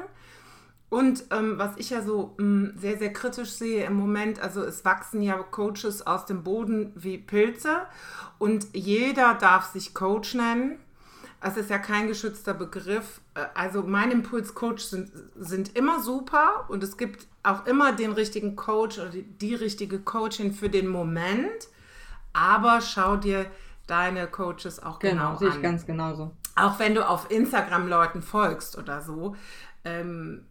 Und 0.91 1.25
ähm, 1.31 1.55
was 1.57 1.79
ich 1.79 1.89
ja 1.89 2.03
so 2.03 2.35
mh, 2.37 2.45
mm, 2.45 2.73
sehr, 2.77 2.99
sehr 2.99 3.15
kritisch 3.15 3.53
sehe 3.53 3.87
im 3.87 3.95
Moment, 3.95 4.41
also 4.41 4.63
es 4.63 4.85
wachsen 4.85 5.23
ja 5.23 5.39
Coaches 5.39 6.07
aus 6.07 6.27
dem 6.27 6.45
Boden 6.45 6.93
wie 6.97 7.17
Pilze 7.17 7.79
und 8.37 8.67
jeder 8.75 9.33
darf 9.33 9.73
sich 9.73 9.95
Coach 9.95 10.35
nennen. 10.35 10.79
Es 11.41 11.57
ist 11.57 11.71
ja 11.71 11.79
kein 11.79 12.09
geschützter 12.09 12.55
Begriff. 12.55 13.21
Äh, 13.35 13.45
also 13.55 13.83
mein 13.83 14.11
Impuls 14.11 14.55
Coach 14.55 14.85
sind, 14.85 15.11
sind 15.37 15.77
immer 15.77 16.01
super 16.01 16.67
und 16.69 16.83
es 16.83 16.97
gibt 16.97 17.27
auch 17.43 17.67
immer 17.67 17.93
den 17.93 18.13
richtigen 18.13 18.57
Coach 18.57 18.99
oder 18.99 19.11
die, 19.11 19.23
die 19.23 19.55
richtige 19.55 20.01
Coachin 20.01 20.53
für 20.53 20.69
den 20.69 20.89
Moment. 20.89 21.69
Aber 22.33 22.81
schau 22.81 23.17
dir 23.17 23.47
deine 23.87 24.27
Coaches 24.27 24.83
auch 24.83 24.99
genau, 24.99 25.35
genau 25.35 25.37
sehe 25.39 25.49
ich 25.49 25.63
ganz 25.63 25.87
genauso. 25.87 26.33
Auch 26.55 26.79
wenn 26.79 26.95
du 26.95 27.09
auf 27.09 27.31
Instagram 27.31 27.89
Leuten 27.89 28.23
folgst 28.23 28.77
oder 28.77 29.01
so, 29.01 29.35
ähm, 29.85 30.45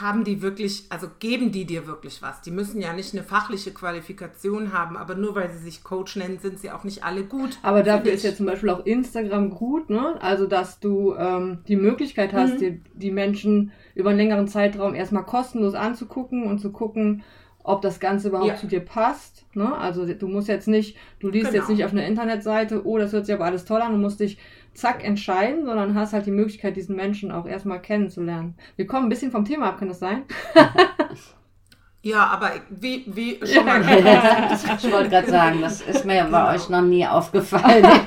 haben 0.00 0.24
die 0.24 0.42
wirklich, 0.42 0.86
also 0.90 1.08
geben 1.18 1.52
die 1.52 1.64
dir 1.64 1.86
wirklich 1.86 2.22
was. 2.22 2.40
Die 2.40 2.50
müssen 2.50 2.80
ja 2.80 2.92
nicht 2.92 3.14
eine 3.14 3.22
fachliche 3.22 3.72
Qualifikation 3.72 4.72
haben, 4.72 4.96
aber 4.96 5.14
nur 5.14 5.34
weil 5.34 5.50
sie 5.50 5.58
sich 5.58 5.84
Coach 5.84 6.16
nennen, 6.16 6.38
sind 6.38 6.58
sie 6.58 6.70
auch 6.70 6.84
nicht 6.84 7.04
alle 7.04 7.24
gut. 7.24 7.58
Aber 7.62 7.82
dafür 7.82 8.12
ist 8.12 8.24
ja 8.24 8.34
zum 8.34 8.46
Beispiel 8.46 8.70
auch 8.70 8.84
Instagram 8.84 9.50
gut, 9.50 9.90
ne? 9.90 10.20
Also 10.20 10.46
dass 10.46 10.80
du 10.80 11.14
ähm, 11.14 11.58
die 11.68 11.76
Möglichkeit 11.76 12.32
hast, 12.32 12.54
mhm. 12.54 12.58
dir 12.58 12.80
die 12.94 13.10
Menschen 13.10 13.72
über 13.94 14.10
einen 14.10 14.18
längeren 14.18 14.48
Zeitraum 14.48 14.94
erstmal 14.94 15.24
kostenlos 15.24 15.74
anzugucken 15.74 16.44
und 16.44 16.58
zu 16.58 16.72
gucken, 16.72 17.22
ob 17.64 17.82
das 17.82 18.00
Ganze 18.00 18.28
überhaupt 18.28 18.48
ja. 18.48 18.56
zu 18.56 18.66
dir 18.66 18.80
passt. 18.80 19.46
Ne? 19.54 19.76
Also 19.76 20.06
du 20.06 20.26
musst 20.26 20.48
jetzt 20.48 20.68
nicht, 20.68 20.96
du 21.20 21.28
liest 21.28 21.50
genau. 21.50 21.60
jetzt 21.60 21.68
nicht 21.68 21.84
auf 21.84 21.92
einer 21.92 22.06
Internetseite, 22.06 22.84
oh, 22.84 22.98
das 22.98 23.12
hört 23.12 23.26
sich 23.26 23.34
aber 23.34 23.44
alles 23.44 23.64
toll 23.64 23.80
an, 23.80 23.92
du 23.92 23.98
musst 23.98 24.20
dich 24.20 24.38
zack 24.74 25.04
entscheiden, 25.04 25.64
sondern 25.64 25.94
hast 25.94 26.12
halt 26.12 26.26
die 26.26 26.30
Möglichkeit, 26.30 26.76
diesen 26.76 26.96
Menschen 26.96 27.30
auch 27.30 27.46
erstmal 27.46 27.80
kennenzulernen. 27.80 28.54
Wir 28.76 28.86
kommen 28.86 29.06
ein 29.06 29.10
bisschen 29.10 29.30
vom 29.30 29.44
Thema 29.44 29.68
ab, 29.68 29.78
kann 29.78 29.88
das 29.88 29.98
sein? 29.98 30.24
Ja, 32.04 32.26
aber 32.26 32.50
wie, 32.68 33.04
wie 33.06 33.38
schon 33.46 33.64
mal. 33.64 33.80
ich 33.80 34.92
wollte 34.92 35.08
gerade 35.08 35.30
sagen, 35.30 35.60
das 35.60 35.82
ist 35.82 36.04
mir 36.04 36.24
genau. 36.24 36.30
bei 36.32 36.54
euch 36.56 36.68
noch 36.68 36.82
nie 36.82 37.06
aufgefallen. 37.06 37.84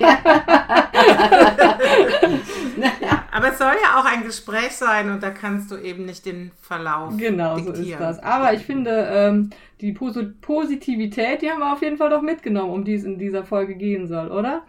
aber 3.32 3.52
es 3.52 3.58
soll 3.58 3.72
ja 3.82 3.98
auch 3.98 4.06
ein 4.06 4.24
Gespräch 4.24 4.72
sein 4.72 5.10
und 5.10 5.24
da 5.24 5.30
kannst 5.30 5.72
du 5.72 5.78
eben 5.78 6.04
nicht 6.04 6.26
den 6.26 6.52
Verlauf. 6.62 7.16
Genau, 7.16 7.56
diktieren. 7.56 7.76
so 7.76 7.84
ist 7.84 8.00
das. 8.02 8.20
Aber 8.22 8.54
ich 8.54 8.66
finde, 8.66 9.08
ähm, 9.10 9.52
die 9.80 9.94
Pos 9.94 10.18
Positivität, 10.42 11.42
die 11.42 11.50
haben 11.50 11.60
wir 11.60 11.72
auf 11.72 11.82
jeden 11.82 11.96
Fall 11.96 12.10
doch 12.10 12.22
mitgenommen, 12.22 12.72
um 12.72 12.84
die 12.84 12.96
es 12.96 13.06
in 13.06 13.18
dieser 13.18 13.46
Folge 13.46 13.76
gehen 13.76 14.08
soll, 14.08 14.30
oder? 14.30 14.64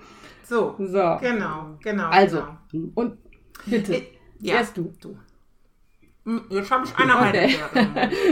So. 0.49 0.77
So. 0.79 1.19
Genau, 1.21 1.77
genau. 1.83 2.09
Also, 2.09 2.43
genau. 2.71 2.89
und 2.95 3.19
bitte. 3.67 4.03
Ja, 4.39 4.57
Erst 4.57 4.77
du. 4.77 4.93
du. 5.01 5.17
Hm, 6.25 6.43
jetzt 6.51 6.71
habe 6.71 6.85
ich 6.85 6.97
eine 6.99 7.17
okay. 7.17 7.55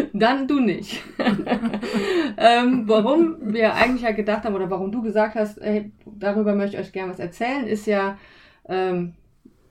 Dann 0.12 0.46
du 0.46 0.60
nicht. 0.60 1.02
ähm, 2.36 2.84
warum 2.86 3.36
wir 3.52 3.74
eigentlich 3.74 4.02
ja 4.02 4.12
gedacht 4.12 4.44
haben 4.44 4.54
oder 4.54 4.70
warum 4.70 4.92
du 4.92 5.02
gesagt 5.02 5.34
hast, 5.36 5.58
ey, 5.58 5.92
darüber 6.04 6.54
möchte 6.54 6.76
ich 6.76 6.82
euch 6.86 6.92
gerne 6.92 7.12
was 7.12 7.20
erzählen, 7.20 7.66
ist 7.66 7.86
ja 7.86 8.18
ähm, 8.68 9.14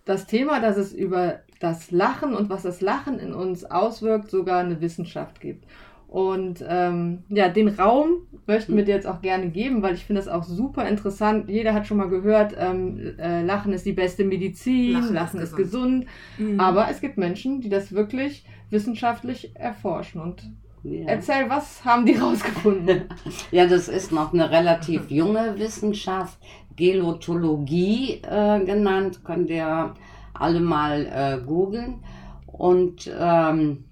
das 0.05 0.25
Thema, 0.25 0.59
dass 0.59 0.77
es 0.77 0.93
über 0.93 1.41
das 1.59 1.91
Lachen 1.91 2.33
und 2.33 2.49
was 2.49 2.63
das 2.63 2.81
Lachen 2.81 3.19
in 3.19 3.33
uns 3.33 3.65
auswirkt, 3.65 4.29
sogar 4.29 4.59
eine 4.59 4.81
Wissenschaft 4.81 5.39
gibt. 5.39 5.65
Und 6.13 6.63
ähm, 6.69 7.23
ja, 7.29 7.49
den 7.49 7.69
Raum 7.69 8.27
möchten 8.45 8.77
wir 8.77 8.85
dir 8.85 8.93
jetzt 8.93 9.07
auch 9.07 9.23
gerne 9.23 9.49
geben, 9.49 9.81
weil 9.81 9.95
ich 9.95 10.05
finde 10.05 10.21
das 10.21 10.27
auch 10.27 10.43
super 10.43 10.87
interessant. 10.87 11.49
Jeder 11.49 11.73
hat 11.73 11.87
schon 11.87 11.97
mal 11.97 12.07
gehört, 12.07 12.53
ähm, 12.55 13.15
äh, 13.17 13.41
Lachen 13.41 13.73
ist 13.73 13.83
die 13.83 13.93
beste 13.93 14.23
Medizin, 14.23 14.93
Lachen, 14.93 15.13
Lachen 15.15 15.39
ist, 15.39 15.49
ist 15.49 15.55
gesund. 15.55 16.05
Mhm. 16.37 16.59
Aber 16.59 16.87
es 16.91 17.01
gibt 17.01 17.17
Menschen, 17.17 17.61
die 17.61 17.69
das 17.69 17.93
wirklich 17.93 18.45
wissenschaftlich 18.69 19.55
erforschen. 19.55 20.21
Und 20.21 20.51
ja. 20.83 21.05
erzähl, 21.07 21.49
was 21.49 21.83
haben 21.83 22.05
die 22.05 22.13
rausgefunden? 22.21 23.05
ja, 23.51 23.65
das 23.65 23.87
ist 23.87 24.11
noch 24.11 24.33
eine 24.33 24.51
relativ 24.51 25.09
junge 25.09 25.57
Wissenschaft, 25.57 26.37
Gelotologie 26.75 28.21
äh, 28.21 28.63
genannt, 28.63 29.21
könnt 29.23 29.49
ihr 29.49 29.95
alle 30.35 30.59
mal 30.59 31.07
äh, 31.07 31.43
googeln. 31.43 32.03
Und 32.45 33.11
ähm, 33.19 33.85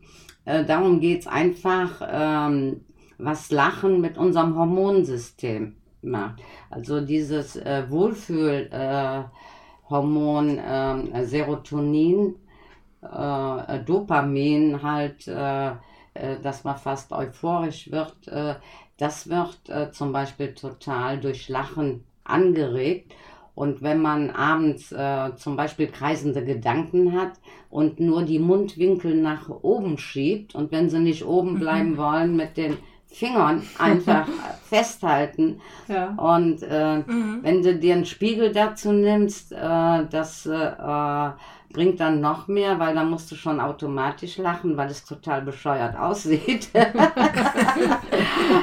äh, 0.46 0.66
darum 0.66 1.00
geht 1.00 1.22
es 1.22 1.28
einfach, 1.28 2.02
ähm, 2.10 2.82
was 3.18 3.52
Lachen 3.52 4.02
mit 4.02 4.18
unserem 4.18 4.56
Hormonsystem 4.56 5.76
macht. 6.02 6.42
Also 6.70 7.02
dieses 7.02 7.56
äh, 7.56 7.90
Wohlfühlhormon 7.90 10.58
äh, 10.58 11.26
Serotonin, 11.26 12.36
äh, 13.02 13.80
Dopamin 13.80 14.82
halt, 14.82 15.28
äh, 15.28 15.72
äh, 16.14 16.40
dass 16.42 16.64
man 16.64 16.78
fast 16.78 17.12
euphorisch 17.12 17.92
wird, 17.92 18.16
das 18.98 19.30
wird 19.30 19.96
zum 19.96 20.12
Beispiel 20.12 20.54
total 20.54 21.20
durch 21.20 21.50
Lachen 21.50 22.04
angeregt. 22.24 23.14
Und 23.54 23.82
wenn 23.82 24.02
man 24.02 24.30
abends 24.30 24.92
äh, 24.92 25.36
zum 25.36 25.56
Beispiel 25.56 25.88
kreisende 25.88 26.44
Gedanken 26.44 27.20
hat 27.20 27.34
und 27.70 28.00
nur 28.00 28.24
die 28.24 28.40
Mundwinkel 28.40 29.16
nach 29.16 29.50
oben 29.50 29.98
schiebt 29.98 30.56
und 30.56 30.72
wenn 30.72 30.90
sie 30.90 31.00
nicht 31.00 31.26
oben 31.26 31.56
mhm. 31.56 31.60
bleiben 31.60 31.98
wollen, 31.98 32.36
mit 32.36 32.58
den 32.58 32.78
Fingern 33.08 33.64
einfach 33.78 34.28
festhalten. 34.64 35.60
Ja. 35.88 36.16
Und 36.16 36.64
äh, 36.64 37.00
mhm. 37.00 37.40
wenn 37.42 37.62
du 37.62 37.76
dir 37.76 37.96
einen 37.96 38.06
Spiegel 38.06 38.52
dazu 38.52 38.94
nimmst, 38.94 39.52
äh, 39.52 40.06
das 40.10 40.46
äh, 40.46 41.32
bringt 41.74 42.00
dann 42.00 42.22
noch 42.22 42.48
mehr, 42.48 42.80
weil 42.80 42.96
dann 42.96 43.10
musst 43.10 43.32
du 43.32 43.36
schon 43.36 43.60
automatisch 43.60 44.38
lachen, 44.38 44.78
weil 44.78 44.90
es 44.90 45.06
total 45.06 45.42
bescheuert 45.42 45.98
aussieht. 45.98 46.70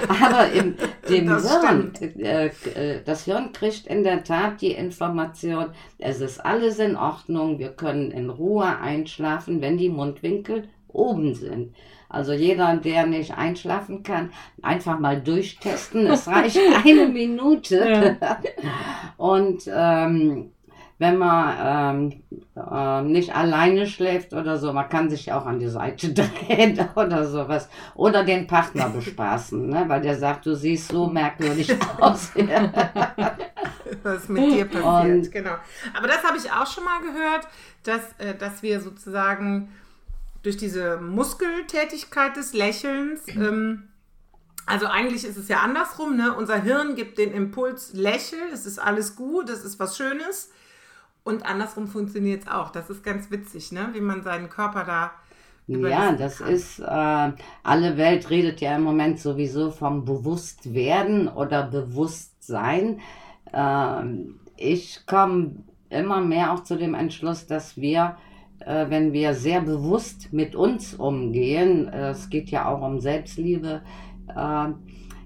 Aber 0.08 0.50
im 0.52 0.74
dem 1.08 1.26
das 1.26 1.60
Hirn, 1.60 1.92
äh, 2.00 2.46
äh, 2.46 3.02
das 3.04 3.24
Hirn 3.24 3.52
kriegt 3.52 3.86
in 3.86 4.02
der 4.02 4.24
Tat 4.24 4.60
die 4.60 4.72
Information, 4.72 5.66
es 5.98 6.20
ist 6.20 6.44
alles 6.44 6.78
in 6.78 6.96
Ordnung, 6.96 7.58
wir 7.58 7.70
können 7.70 8.10
in 8.10 8.30
Ruhe 8.30 8.78
einschlafen, 8.78 9.60
wenn 9.60 9.78
die 9.78 9.88
Mundwinkel 9.88 10.68
oben 10.88 11.34
sind. 11.34 11.74
Also 12.08 12.32
jeder, 12.32 12.76
der 12.76 13.06
nicht 13.06 13.36
einschlafen 13.36 14.02
kann, 14.02 14.30
einfach 14.62 14.98
mal 14.98 15.20
durchtesten. 15.20 16.06
Es 16.06 16.26
reicht 16.26 16.58
eine 16.84 17.08
Minute. 17.08 18.16
Ja. 18.20 18.38
Und 19.18 19.68
ähm, 19.70 20.52
wenn 20.98 21.16
man 21.16 22.10
ähm, 22.10 22.22
äh, 22.56 23.02
nicht 23.02 23.34
alleine 23.34 23.86
schläft 23.86 24.32
oder 24.32 24.58
so, 24.58 24.72
man 24.72 24.88
kann 24.88 25.08
sich 25.08 25.32
auch 25.32 25.46
an 25.46 25.60
die 25.60 25.68
Seite 25.68 26.12
drehen 26.12 26.78
oder 26.96 27.24
sowas. 27.26 27.68
Oder 27.94 28.24
den 28.24 28.46
Partner 28.48 28.88
bespaßen, 28.94 29.68
ne? 29.68 29.84
weil 29.86 30.00
der 30.00 30.18
sagt, 30.18 30.46
du 30.46 30.54
siehst 30.54 30.88
so 30.88 31.06
merkwürdig 31.06 31.74
aus. 32.00 32.32
Was 34.02 34.28
mit 34.28 34.52
dir 34.52 34.64
passiert, 34.64 35.26
Und, 35.26 35.32
genau. 35.32 35.54
Aber 35.96 36.08
das 36.08 36.24
habe 36.24 36.36
ich 36.36 36.50
auch 36.50 36.66
schon 36.66 36.84
mal 36.84 37.00
gehört, 37.00 37.46
dass, 37.84 38.02
äh, 38.18 38.34
dass 38.36 38.62
wir 38.62 38.80
sozusagen 38.80 39.72
durch 40.42 40.56
diese 40.56 40.98
Muskeltätigkeit 40.98 42.36
des 42.36 42.54
Lächelns, 42.54 43.28
ähm, 43.28 43.84
also 44.66 44.86
eigentlich 44.86 45.24
ist 45.24 45.36
es 45.36 45.48
ja 45.48 45.58
andersrum, 45.58 46.16
ne? 46.16 46.34
unser 46.34 46.60
Hirn 46.60 46.96
gibt 46.96 47.18
den 47.18 47.32
Impuls, 47.32 47.92
lächel, 47.92 48.40
es 48.52 48.66
ist 48.66 48.78
alles 48.78 49.14
gut, 49.14 49.48
es 49.48 49.64
ist 49.64 49.78
was 49.78 49.96
Schönes. 49.96 50.50
Und 51.28 51.44
andersrum 51.44 51.88
funktioniert 51.88 52.44
es 52.44 52.48
auch. 52.48 52.70
Das 52.70 52.88
ist 52.88 53.04
ganz 53.04 53.30
witzig, 53.30 53.70
ne? 53.70 53.90
wie 53.92 54.00
man 54.00 54.22
seinen 54.22 54.48
Körper 54.48 54.84
da. 54.84 55.10
Ja, 55.66 56.12
das 56.12 56.38
kann. 56.38 56.48
ist, 56.50 56.78
äh, 56.78 57.32
alle 57.62 57.98
Welt 57.98 58.30
redet 58.30 58.62
ja 58.62 58.74
im 58.74 58.82
Moment 58.82 59.20
sowieso 59.20 59.70
vom 59.70 60.06
Bewusstwerden 60.06 61.28
oder 61.28 61.64
Bewusstsein. 61.64 63.00
Äh, 63.52 64.04
ich 64.56 65.04
komme 65.04 65.56
immer 65.90 66.22
mehr 66.22 66.54
auch 66.54 66.64
zu 66.64 66.78
dem 66.78 66.94
Entschluss, 66.94 67.46
dass 67.46 67.76
wir, 67.76 68.16
äh, 68.60 68.86
wenn 68.88 69.12
wir 69.12 69.34
sehr 69.34 69.60
bewusst 69.60 70.32
mit 70.32 70.56
uns 70.56 70.94
umgehen, 70.94 71.88
äh, 71.88 72.08
es 72.12 72.30
geht 72.30 72.48
ja 72.48 72.70
auch 72.70 72.80
um 72.80 73.00
Selbstliebe, 73.00 73.82
äh, 74.34 74.68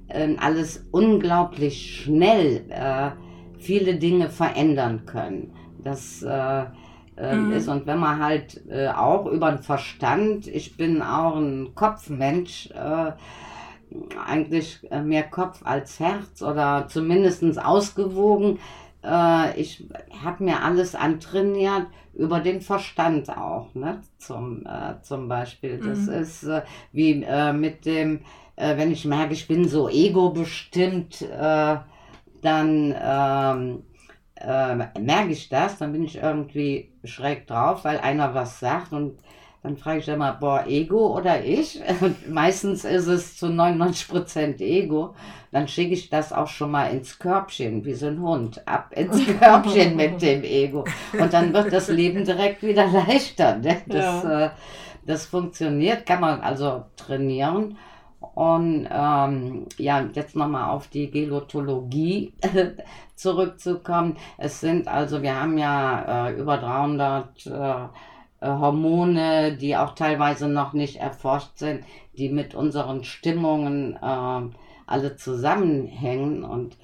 äh, 0.09 0.37
alles 0.39 0.85
unglaublich 0.91 2.03
schnell 2.03 3.15
viele 3.57 3.95
Dinge 3.95 4.31
verändern 4.31 5.07
können 5.07 5.53
das 5.83 6.23
äh, 6.23 6.65
äh, 7.17 7.37
mhm. 7.37 7.53
ist. 7.53 7.69
Und 7.69 7.87
wenn 7.87 7.99
man 7.99 8.25
halt 8.25 8.63
äh, 8.69 8.89
auch 8.89 9.27
über 9.27 9.51
den 9.51 9.63
Verstand, 9.63 10.47
ich 10.47 10.77
bin 10.77 11.03
auch 11.03 11.37
ein 11.37 11.75
Kopfmensch, 11.75 12.71
äh, 12.71 13.13
eigentlich 14.27 14.81
äh, 14.91 15.03
mehr 15.03 15.25
Kopf 15.25 15.61
als 15.65 16.01
Herz 16.01 16.43
oder 16.43 16.87
zumindest 16.89 17.63
ausgewogen. 17.63 18.59
Äh, 19.05 19.61
ich 19.61 19.87
habe 20.25 20.45
mir 20.45 20.63
alles 20.63 20.95
antrainiert 20.95 21.87
über 22.15 22.41
den 22.41 22.63
Verstand 22.63 23.29
auch, 23.31 23.75
ne? 23.75 24.01
zum, 24.19 24.65
zum 25.01 25.29
Beispiel. 25.29 25.79
Das 25.79 26.01
mhm. 26.01 26.13
ist 26.13 26.47
wie 26.93 27.27
mit 27.55 27.87
dem, 27.87 28.21
wenn 28.55 28.93
ich 28.93 29.07
merke, 29.07 29.33
ich 29.33 29.49
bin 29.49 29.67
so 29.67 29.89
ego-bestimmt, 29.89 31.25
dann 31.33 32.95
ähm, 33.03 33.83
äh, 34.43 35.01
merke 35.01 35.33
ich 35.33 35.49
das, 35.49 35.79
dann 35.79 35.93
bin 35.93 36.05
ich 36.05 36.17
irgendwie 36.17 36.91
schräg 37.05 37.47
drauf, 37.47 37.85
weil 37.85 37.99
einer 37.99 38.35
was 38.35 38.61
sagt 38.61 38.93
und 38.93 39.19
dann 39.63 39.77
frage 39.77 40.01
ich 40.01 40.09
immer, 40.09 40.33
boah, 40.33 40.65
Ego 40.67 41.17
oder 41.17 41.45
ich? 41.45 41.81
Und 42.01 42.29
meistens 42.29 42.85
ist 42.85 43.07
es 43.07 43.37
zu 43.37 43.47
99% 43.47 44.61
Ego. 44.61 45.15
Dann 45.53 45.69
schicke 45.69 45.95
ich 45.95 46.11
das 46.11 46.33
auch 46.33 46.49
schon 46.49 46.73
mal 46.73 46.87
ins 46.87 47.19
Körbchen, 47.21 47.85
wie 47.85 47.95
so 47.95 48.09
ein 48.09 48.21
Hund, 48.21 48.67
ab 48.67 48.93
ins 48.97 49.25
Körbchen 49.39 49.95
mit 49.95 50.21
dem 50.21 50.43
Ego. 50.43 50.85
Und 51.17 51.33
dann 51.33 51.53
wird 51.53 51.73
das 51.73 51.89
Leben 51.89 52.25
direkt 52.25 52.65
wieder 52.65 52.87
leichter. 53.07 53.59
Ne? 53.59 53.83
Das, 53.87 54.25
ja. 54.25 54.47
äh, 54.47 54.51
das 55.07 55.27
funktioniert, 55.27 56.07
kann 56.07 56.21
man 56.21 56.41
also 56.41 56.83
trainieren. 56.97 57.77
Und 58.35 58.89
ähm, 58.91 59.67
ja, 59.79 60.05
jetzt 60.13 60.35
nochmal 60.35 60.71
auf 60.71 60.89
die 60.89 61.11
Gelotologie 61.11 62.33
zurückzukommen. 63.23 64.17
Es 64.37 64.61
sind 64.61 64.89
also, 64.89 65.23
wir 65.23 65.41
haben 65.41 65.57
ja 65.57 66.29
äh, 66.29 66.35
über 66.35 66.59
300 66.59 67.47
äh, 67.47 67.85
äh, 68.43 68.49
Hormone, 68.49 69.57
die 69.57 69.77
auch 69.77 69.95
teilweise 69.95 70.49
noch 70.49 70.73
nicht 70.73 70.97
erforscht 70.97 71.59
sind, 71.59 71.85
die 72.19 72.29
mit 72.29 72.55
unseren 72.55 73.05
Stimmungen 73.05 73.97
äh, 73.97 74.57
alle 74.87 75.17
zusammenhängen. 75.17 76.43
Und 76.43 76.77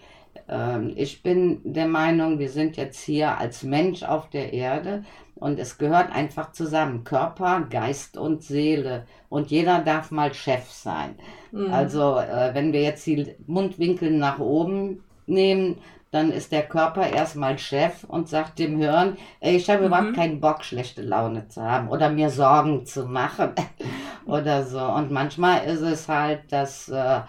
ähm, 0.48 0.92
ich 0.94 1.22
bin 1.22 1.60
der 1.64 1.88
Meinung, 1.88 2.38
wir 2.38 2.48
sind 2.48 2.76
jetzt 2.76 3.00
hier 3.00 3.38
als 3.38 3.64
Mensch 3.64 4.04
auf 4.04 4.30
der 4.30 4.52
Erde. 4.52 5.02
Und 5.34 5.58
es 5.58 5.78
gehört 5.78 6.12
einfach 6.12 6.52
zusammen. 6.52 7.04
Körper, 7.04 7.66
Geist 7.68 8.16
und 8.16 8.42
Seele. 8.42 9.06
Und 9.28 9.50
jeder 9.50 9.80
darf 9.80 10.12
mal 10.12 10.34
Chef 10.34 10.70
sein. 10.70 11.16
Mhm. 11.50 11.72
Also, 11.72 12.18
äh, 12.18 12.54
wenn 12.54 12.72
wir 12.72 12.82
jetzt 12.82 13.04
die 13.06 13.34
Mundwinkel 13.46 14.12
nach 14.12 14.38
oben 14.38 15.02
nehmen, 15.26 15.78
dann 16.10 16.32
ist 16.32 16.52
der 16.52 16.62
Körper 16.62 17.06
erstmal 17.06 17.58
Chef 17.58 18.04
und 18.04 18.28
sagt 18.28 18.58
dem 18.58 18.78
Hirn, 18.78 19.18
ich 19.40 19.68
habe 19.68 19.80
mhm. 19.80 19.86
überhaupt 19.86 20.14
keinen 20.14 20.40
Bock, 20.40 20.64
schlechte 20.64 21.02
Laune 21.02 21.48
zu 21.48 21.62
haben 21.62 21.88
oder 21.88 22.08
mir 22.08 22.30
Sorgen 22.30 22.86
zu 22.86 23.04
machen 23.04 23.52
oder 24.26 24.64
so. 24.64 24.80
Und 24.80 25.10
manchmal 25.10 25.64
ist 25.64 25.82
es 25.82 26.08
halt, 26.08 26.50
dass 26.50 26.88
äh, 26.88 27.20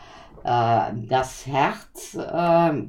äh, 0.44 0.92
das 1.08 1.46
Herz, 1.46 2.16
äh, 2.16 2.84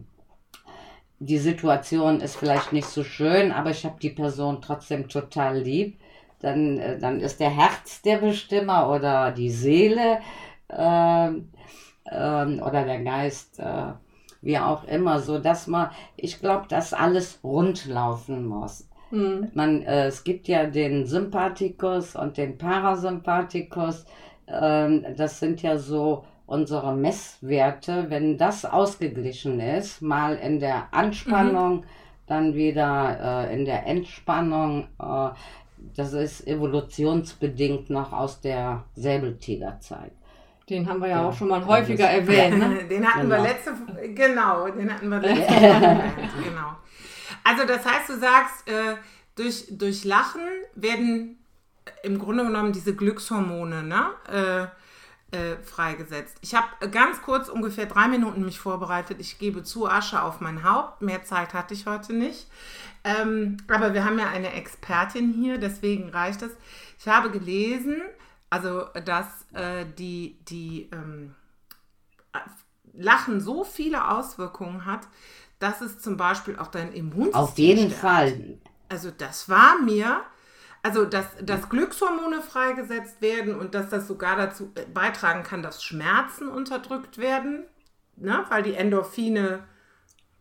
die 1.19 1.39
Situation 1.39 2.21
ist 2.21 2.37
vielleicht 2.37 2.73
nicht 2.73 2.89
so 2.89 3.03
schön, 3.03 3.53
aber 3.53 3.71
ich 3.71 3.85
habe 3.85 3.99
die 4.01 4.11
Person 4.11 4.63
trotzdem 4.63 5.09
total 5.09 5.59
lieb. 5.59 5.99
Dann, 6.41 6.79
äh, 6.79 6.99
dann 6.99 7.21
ist 7.21 7.41
der 7.41 7.51
Herz 7.51 8.01
der 8.03 8.19
Bestimmer 8.19 8.89
oder 8.89 9.33
die 9.33 9.51
Seele 9.51 10.21
ähm, 10.71 11.51
oder 12.05 12.85
der 12.85 13.03
Geist 13.03 13.59
äh, 13.59 13.93
wie 14.43 14.59
auch 14.59 14.85
immer, 14.85 15.21
so 15.21 15.39
dass 15.39 15.67
man, 15.67 15.91
ich 16.17 16.41
glaube, 16.41 16.67
dass 16.69 16.93
alles 16.93 17.41
rund 17.43 17.87
laufen 17.87 18.47
muss. 18.47 18.89
Mhm. 19.11 19.51
Man, 19.55 19.83
äh, 19.83 20.07
es 20.07 20.25
gibt 20.25 20.49
ja 20.49 20.67
den 20.67 21.07
Sympathikus 21.07 22.17
und 22.17 22.37
den 22.37 22.57
Parasympathikus. 22.59 24.07
Ähm, 24.47 25.05
das 25.17 25.41
sind 25.41 25.63
ja 25.63 25.79
so 25.79 26.25
unsere 26.47 26.95
Messwerte. 26.95 28.07
Wenn 28.09 28.39
das 28.39 28.65
ausgeglichen 28.65 29.61
ist, 29.61 30.01
mal 30.01 30.37
in 30.37 30.61
der 30.61 30.93
Anspannung, 30.93 31.77
mhm. 31.77 31.85
dann 32.27 32.55
wieder 32.55 33.49
äh, 33.49 33.55
in 33.55 33.65
der 33.65 33.87
Entspannung, 33.87 34.89
äh, 35.01 35.29
das 35.97 36.13
ist 36.13 36.47
evolutionsbedingt 36.47 37.91
noch 37.91 38.13
aus 38.13 38.41
der 38.41 38.85
Säbeltigerzeit. 38.95 40.13
Den 40.71 40.89
haben 40.89 41.01
wir 41.01 41.09
ja, 41.09 41.21
ja. 41.21 41.29
auch 41.29 41.37
schon 41.37 41.49
mal 41.49 41.65
häufiger 41.67 42.09
erwähnt. 42.09 42.59
Ne? 42.59 42.85
Den 42.89 43.07
hatten 43.07 43.29
genau. 43.29 43.43
wir 43.43 43.43
letzte, 43.43 43.73
genau, 44.15 44.69
den 44.69 44.93
hatten 44.93 45.09
wir 45.09 45.19
letzte 45.21 45.55
genau. 46.45 46.77
Also 47.43 47.67
das 47.67 47.85
heißt, 47.85 48.09
du 48.09 48.19
sagst, 48.19 48.69
äh, 48.69 48.95
durch, 49.35 49.67
durch 49.71 50.05
Lachen 50.05 50.43
werden 50.75 51.39
im 52.03 52.19
Grunde 52.19 52.45
genommen 52.45 52.73
diese 52.73 52.95
Glückshormone 52.95 53.83
ne, 53.83 54.11
äh, 54.31 55.37
äh, 55.37 55.57
freigesetzt. 55.57 56.39
Ich 56.41 56.55
habe 56.55 56.89
ganz 56.91 57.23
kurz 57.23 57.49
ungefähr 57.49 57.87
drei 57.87 58.09
Minuten 58.09 58.45
mich 58.45 58.59
vorbereitet. 58.59 59.19
Ich 59.21 59.39
gebe 59.39 59.63
zu 59.63 59.89
Asche 59.89 60.23
auf 60.23 60.41
mein 60.41 60.63
Haupt. 60.65 61.03
Mehr 61.03 61.25
Zeit 61.25 61.55
hatte 61.55 61.75
ich 61.75 61.87
heute 61.87 62.13
nicht. 62.13 62.49
Ähm, 63.03 63.57
aber 63.69 63.95
wir 63.95 64.05
haben 64.05 64.19
ja 64.19 64.29
eine 64.29 64.53
Expertin 64.53 65.33
hier, 65.33 65.59
deswegen 65.59 66.11
reicht 66.11 66.43
es. 66.43 66.53
Ich 66.99 67.09
habe 67.09 67.31
gelesen, 67.31 68.03
also, 68.51 68.87
dass 69.05 69.47
äh, 69.55 69.87
die, 69.97 70.39
die 70.49 70.91
ähm, 70.93 71.37
Lachen 72.93 73.41
so 73.41 73.63
viele 73.63 74.09
Auswirkungen 74.09 74.85
hat, 74.85 75.07
dass 75.61 75.81
es 75.81 76.01
zum 76.01 76.17
Beispiel 76.17 76.59
auch 76.59 76.67
dein 76.67 76.93
Immunsystem 76.93 77.41
Auf 77.41 77.59
jeden 77.59 77.91
stärkt. 77.91 78.01
Fall. 78.01 78.59
Also, 78.89 79.13
das 79.13 79.49
war 79.49 79.79
mir, 79.79 80.23
also, 80.83 81.05
dass, 81.05 81.27
dass 81.41 81.69
Glückshormone 81.69 82.43
freigesetzt 82.43 83.23
werden 83.23 83.55
und 83.55 83.77
dass 83.77 83.89
das 83.89 84.09
sogar 84.09 84.37
dazu 84.37 84.73
äh, 84.75 84.85
beitragen 84.87 85.45
kann, 85.45 85.63
dass 85.63 85.85
Schmerzen 85.85 86.49
unterdrückt 86.49 87.19
werden, 87.19 87.65
ne? 88.17 88.45
weil 88.49 88.65
die 88.65 88.75
Endorphine 88.75 89.63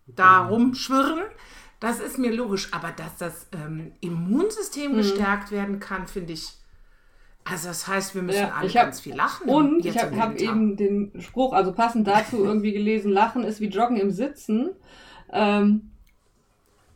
da 0.07 0.43
mhm. 0.43 0.49
rumschwirren. 0.49 1.25
Das 1.79 1.99
ist 1.99 2.17
mir 2.17 2.33
logisch, 2.33 2.73
aber 2.73 2.91
dass 2.91 3.17
das 3.17 3.47
ähm, 3.51 3.93
Immunsystem 4.01 4.93
mhm. 4.93 4.97
gestärkt 4.97 5.51
werden 5.51 5.79
kann, 5.79 6.07
finde 6.07 6.33
ich 6.33 6.58
also 7.51 7.68
das 7.68 7.88
heißt, 7.88 8.15
wir 8.15 8.22
müssen 8.22 8.41
ja, 8.41 8.53
alle 8.58 8.70
hab, 8.70 8.86
ganz 8.86 9.00
viel 9.00 9.15
lachen. 9.15 9.50
Und 9.50 9.86
ich 9.86 9.98
habe 9.98 10.15
hab 10.20 10.36
eben 10.36 10.75
den 10.75 11.12
Spruch, 11.20 11.53
also 11.53 11.74
passend 11.74 12.08
dazu 12.08 12.38
irgendwie 12.44 12.74
gelesen, 12.74 13.12
Lachen 13.12 13.44
ist 13.44 13.62
wie 13.62 13.68
Joggen 13.68 13.98
im 13.98 14.12
Sitzen. 14.12 14.72
Ähm, 15.32 15.91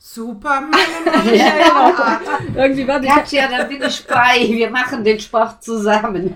Super, 0.05 0.59
meine 0.59 1.33
ja, 1.37 1.57
ja, 1.59 2.19
Irgendwie 2.55 2.85
war 2.85 2.99
Katja, 2.99 3.47
da 3.47 3.63
bin 3.63 3.81
ich 3.81 4.05
bei. 4.05 4.49
Wir 4.49 4.69
machen 4.69 5.01
den 5.01 5.17
Sport 5.17 5.63
zusammen. 5.63 6.35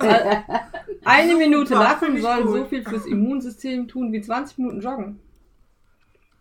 Eine 1.04 1.36
Minute 1.36 1.68
Super, 1.68 1.84
Lachen 1.84 2.22
soll 2.22 2.48
so 2.48 2.64
viel 2.64 2.82
fürs 2.82 3.06
Immunsystem 3.06 3.90
tun 3.90 4.14
wie 4.14 4.22
20 4.22 4.60
Minuten 4.60 4.80
Joggen. 4.80 5.20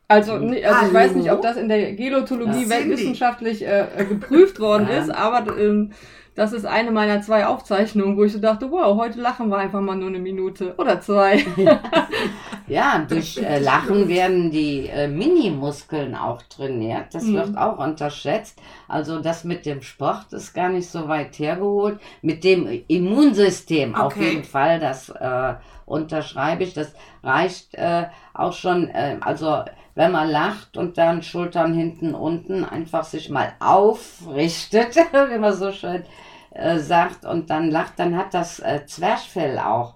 Also, 0.09 0.35
also 0.35 0.53
ich 0.53 0.65
weiß 0.95 1.15
nicht, 1.15 1.33
ob 1.33 1.43
das 1.43 1.57
in 1.57 1.69
der 1.69 1.95
Gelotologie 1.95 2.69
wissenschaftlich 2.69 3.67
äh, 3.67 3.87
äh, 3.97 4.05
geprüft 4.05 4.61
worden 4.61 4.89
ist, 4.89 5.11
aber 5.11 5.59
ähm, 5.59 5.93
das 6.37 6.53
ist 6.53 6.67
eine 6.67 6.91
meiner 6.91 7.23
zwei 7.23 7.47
Aufzeichnungen, 7.47 8.17
wo 8.17 8.23
ich 8.23 8.33
so 8.33 8.39
dachte, 8.39 8.71
wow, 8.71 8.97
heute 8.99 9.19
lachen 9.19 9.49
wir 9.49 9.57
einfach 9.57 9.81
mal 9.81 9.97
nur 9.97 10.11
eine 10.11 10.19
Minute 10.19 10.75
oder 10.77 11.01
zwei. 11.01 11.45
ja, 12.67 13.05
durch 13.09 13.39
äh, 13.39 13.59
Lachen 13.59 14.07
werden 14.07 14.51
die 14.51 14.87
äh, 14.87 15.09
Minimuskeln 15.09 16.15
auch 16.15 16.43
trainiert. 16.43 17.07
Das 17.15 17.25
mhm. 17.25 17.35
wird 17.37 17.57
auch 17.57 17.79
unterschätzt. 17.79 18.61
Also 18.87 19.21
das 19.21 19.45
mit 19.45 19.65
dem 19.65 19.81
Sport 19.81 20.35
ist 20.35 20.53
gar 20.53 20.69
nicht 20.69 20.89
so 20.89 21.09
weit 21.09 21.39
hergeholt. 21.39 21.99
Mit 22.21 22.45
dem 22.45 22.83
Immunsystem 22.87 23.95
okay. 23.95 24.03
auf 24.03 24.17
jeden 24.19 24.45
Fall, 24.45 24.79
das 24.79 25.09
äh, 25.09 25.55
unterschreibe 25.87 26.65
ich. 26.65 26.75
Das 26.75 26.93
reicht 27.23 27.75
äh, 27.75 28.09
auch 28.35 28.53
schon, 28.53 28.89
äh, 28.89 29.17
also 29.23 29.65
wenn 29.97 30.13
man 30.13 30.29
lacht 30.29 30.77
und 30.77 30.99
dann 30.99 31.23
Schultern 31.23 31.73
hinten 31.73 32.15
unten 32.15 32.65
einfach 32.65 33.03
sich 33.03 33.31
mal 33.31 33.55
aufrichtet, 33.59 34.95
wie 35.31 35.39
man 35.39 35.55
so 35.55 35.73
schön 35.73 36.05
äh, 36.51 36.79
sagt 36.79 37.25
und 37.25 37.49
dann 37.51 37.71
lacht, 37.71 37.95
dann 37.97 38.17
hat 38.17 38.35
das 38.35 38.61
äh, 38.61 38.85
Zwerchfell 38.87 39.59
auch 39.59 39.95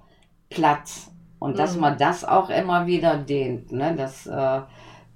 Platz. 0.48 1.12
Und 1.38 1.52
mhm. 1.52 1.56
dass 1.58 1.76
man 1.76 1.98
das 1.98 2.24
auch 2.24 2.48
immer 2.48 2.86
wieder 2.86 3.18
dehnt, 3.18 3.72
ne? 3.72 3.94
das 3.94 4.26
äh, 4.26 4.62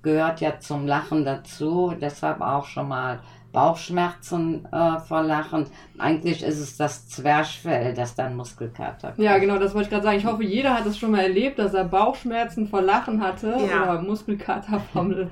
gehört 0.02 0.42
ja 0.42 0.60
zum 0.60 0.86
Lachen 0.86 1.24
dazu. 1.24 1.94
Deshalb 1.98 2.42
auch 2.42 2.66
schon 2.66 2.88
mal 2.88 3.20
Bauchschmerzen 3.54 4.66
äh, 4.70 4.98
vor 4.98 5.22
Lachen. 5.22 5.64
Eigentlich 5.96 6.42
ist 6.42 6.58
es 6.58 6.76
das 6.76 7.08
Zwerchfell, 7.08 7.94
das 7.94 8.14
dann 8.14 8.36
Muskelkater 8.36 9.12
kriegt. 9.12 9.20
Ja, 9.20 9.38
genau, 9.38 9.58
das 9.58 9.72
wollte 9.74 9.86
ich 9.86 9.90
gerade 9.90 10.04
sagen. 10.04 10.18
Ich 10.18 10.26
hoffe, 10.26 10.44
jeder 10.44 10.74
hat 10.74 10.84
es 10.84 10.98
schon 10.98 11.12
mal 11.12 11.20
erlebt, 11.20 11.58
dass 11.58 11.72
er 11.72 11.84
Bauchschmerzen 11.84 12.66
vor 12.66 12.82
Lachen 12.82 13.22
hatte 13.22 13.56
ja. 13.70 13.84
oder 13.84 14.02
Muskelkater 14.02 14.80
vom, 14.92 15.30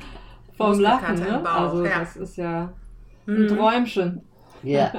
vom 0.56 0.80
Lachen. 0.80 1.18
Ne? 1.18 1.44
Also 1.44 1.85
ja. 1.85 1.98
das 1.98 2.16
ist 2.16 2.37
ja 2.37 2.72
ein 3.26 3.42
mhm. 3.42 3.48
Träumchen. 3.48 4.22
Ja, 4.62 4.92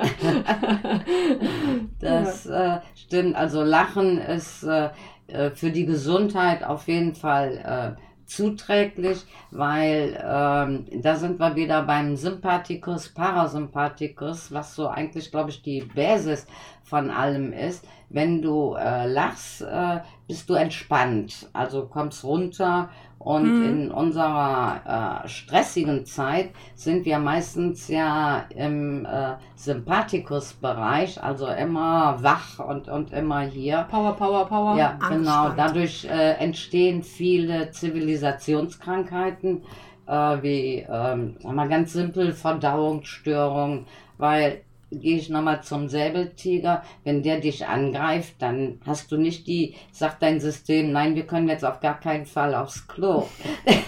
das 2.02 2.46
äh, 2.46 2.80
stimmt. 2.96 3.38
Also 3.38 3.64
Lachen 3.64 4.18
ist 4.18 4.64
äh, 4.64 4.90
äh, 5.28 5.52
für 5.52 5.72
die 5.72 5.86
Gesundheit 5.86 6.66
auf 6.66 6.88
jeden 6.90 7.16
Fall 7.16 7.96
äh, 7.98 8.13
zuträglich, 8.36 9.26
weil 9.52 10.20
ähm, 10.24 10.86
da 11.02 11.16
sind 11.16 11.40
wir 11.40 11.56
wieder 11.56 11.84
beim 11.84 12.16
Sympathikus, 12.16 13.10
Parasympathikus, 13.10 14.52
was 14.52 14.76
so 14.76 14.88
eigentlich, 14.88 15.32
glaube 15.32 15.52
ich, 15.52 15.62
die 15.62 15.82
Basis 15.82 16.48
von 16.84 17.10
allem 17.10 17.54
ist. 17.54 17.86
Wenn 18.10 18.42
du 18.42 18.76
äh, 18.76 19.08
lachst, 19.08 19.62
äh, 19.62 20.00
bist 20.28 20.50
du 20.50 20.54
entspannt, 20.54 21.50
also 21.54 21.86
kommst 21.88 22.24
runter 22.24 22.90
und 23.24 23.60
mhm. 23.60 23.66
in 23.66 23.92
unserer 23.92 25.24
äh, 25.24 25.28
stressigen 25.30 26.06
Zeit 26.06 26.50
sind 26.76 27.06
wir 27.06 27.20
meistens 27.20 27.88
ja 27.88 28.46
im 28.50 29.06
äh, 29.06 29.36
Sympathikus-Bereich, 29.56 31.24
also 31.24 31.48
immer 31.48 32.22
wach 32.22 32.60
und, 32.60 32.90
und 32.90 33.14
immer 33.14 33.42
hier. 33.42 33.88
Power, 33.90 34.14
Power, 34.18 34.46
Power. 34.46 34.78
Ja, 34.78 35.00
genau. 35.08 35.52
Dadurch 35.56 36.04
äh, 36.06 36.34
entstehen 36.34 37.02
viele 37.02 37.72
Zivilisationskrankheiten, 37.72 39.64
äh, 40.06 40.14
wie, 40.42 40.86
ähm, 40.90 41.38
wir 41.56 41.68
ganz 41.68 41.94
simpel, 41.94 42.34
Verdauungsstörungen, 42.34 43.86
weil 44.18 44.64
gehe 45.00 45.18
ich 45.18 45.30
nochmal 45.30 45.64
zum 45.64 45.90
Säbeltiger. 45.90 46.84
Wenn 47.04 47.24
der 47.24 47.40
dich 47.40 47.68
angreift, 47.68 48.36
dann 48.40 48.80
hast 48.86 49.12
du 49.12 49.18
nicht 49.18 49.48
die, 49.48 49.76
sagt 49.92 50.22
dein 50.22 50.40
System, 50.40 50.92
nein, 50.92 51.16
wir 51.16 51.28
können 51.28 51.48
jetzt 51.48 51.66
auf 51.66 51.80
gar 51.80 52.00
keinen 52.00 52.26
Fall 52.26 52.56
aufs 52.56 52.88
Klo. 52.88 53.28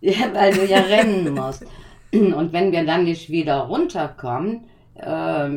ja, 0.00 0.34
weil 0.34 0.54
du 0.54 0.66
ja 0.66 0.80
rennen 0.80 1.34
musst. 1.34 1.64
Und 2.12 2.52
wenn 2.52 2.72
wir 2.72 2.86
dann 2.86 3.04
nicht 3.04 3.30
wieder 3.30 3.60
runterkommen, 3.60 4.64
äh, 4.94 5.48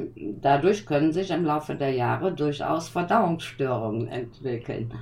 dadurch 0.42 0.86
können 0.86 1.14
sich 1.14 1.32
im 1.32 1.46
Laufe 1.46 1.76
der 1.76 1.92
Jahre 1.92 2.34
durchaus 2.34 2.90
Verdauungsstörungen 2.90 4.08
entwickeln. 4.08 4.94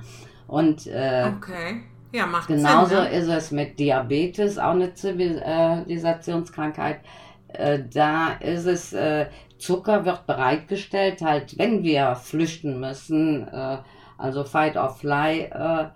Und 0.46 0.86
äh, 0.86 1.30
okay. 1.36 1.82
Ja, 2.12 2.26
macht 2.26 2.48
genauso 2.48 2.96
Sinn, 2.96 3.04
ne? 3.04 3.10
ist 3.10 3.28
es 3.28 3.52
mit 3.52 3.78
Diabetes, 3.78 4.58
auch 4.58 4.72
eine 4.72 4.92
Zivilisationskrankheit. 4.94 7.00
Äh, 7.48 7.80
da 7.92 8.32
ist 8.40 8.66
es 8.66 8.92
äh, 8.92 9.26
Zucker 9.60 10.04
wird 10.04 10.26
bereitgestellt, 10.26 11.22
halt, 11.22 11.56
wenn 11.58 11.82
wir 11.82 12.16
flüchten 12.16 12.80
müssen, 12.80 13.46
äh, 13.48 13.78
also 14.18 14.44
Fight 14.44 14.76
or 14.76 14.90
Fly 14.90 15.50
äh, 15.52 15.86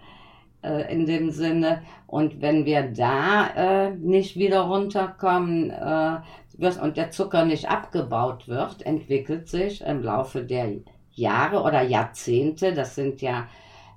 äh, 0.62 0.92
in 0.92 1.06
dem 1.06 1.30
Sinne. 1.30 1.82
Und 2.06 2.40
wenn 2.40 2.64
wir 2.64 2.82
da 2.82 3.48
äh, 3.56 3.90
nicht 3.90 4.36
wieder 4.36 4.62
runterkommen 4.62 5.70
äh, 5.70 6.20
und 6.80 6.96
der 6.96 7.10
Zucker 7.10 7.44
nicht 7.44 7.68
abgebaut 7.68 8.48
wird, 8.48 8.86
entwickelt 8.86 9.48
sich 9.48 9.82
im 9.82 10.02
Laufe 10.02 10.44
der 10.44 10.72
Jahre 11.12 11.62
oder 11.62 11.82
Jahrzehnte, 11.82 12.72
das 12.72 12.94
sind 12.94 13.20
ja 13.20 13.46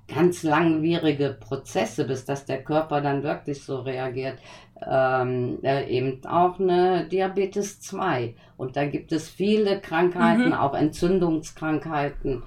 ganz 0.08 0.42
langwierige 0.42 1.36
Prozesse, 1.38 2.04
bis 2.04 2.24
dass 2.24 2.46
der 2.46 2.64
Körper 2.64 3.00
dann 3.00 3.22
wirklich 3.22 3.62
so 3.62 3.80
reagiert, 3.80 4.38
ähm, 4.86 5.58
äh, 5.62 5.88
eben 5.88 6.24
auch 6.26 6.58
eine 6.58 7.06
Diabetes 7.08 7.80
2. 7.80 8.34
Und 8.56 8.76
da 8.76 8.86
gibt 8.86 9.12
es 9.12 9.28
viele 9.28 9.80
Krankheiten, 9.80 10.46
mhm. 10.46 10.52
auch 10.54 10.74
Entzündungskrankheiten, 10.74 12.42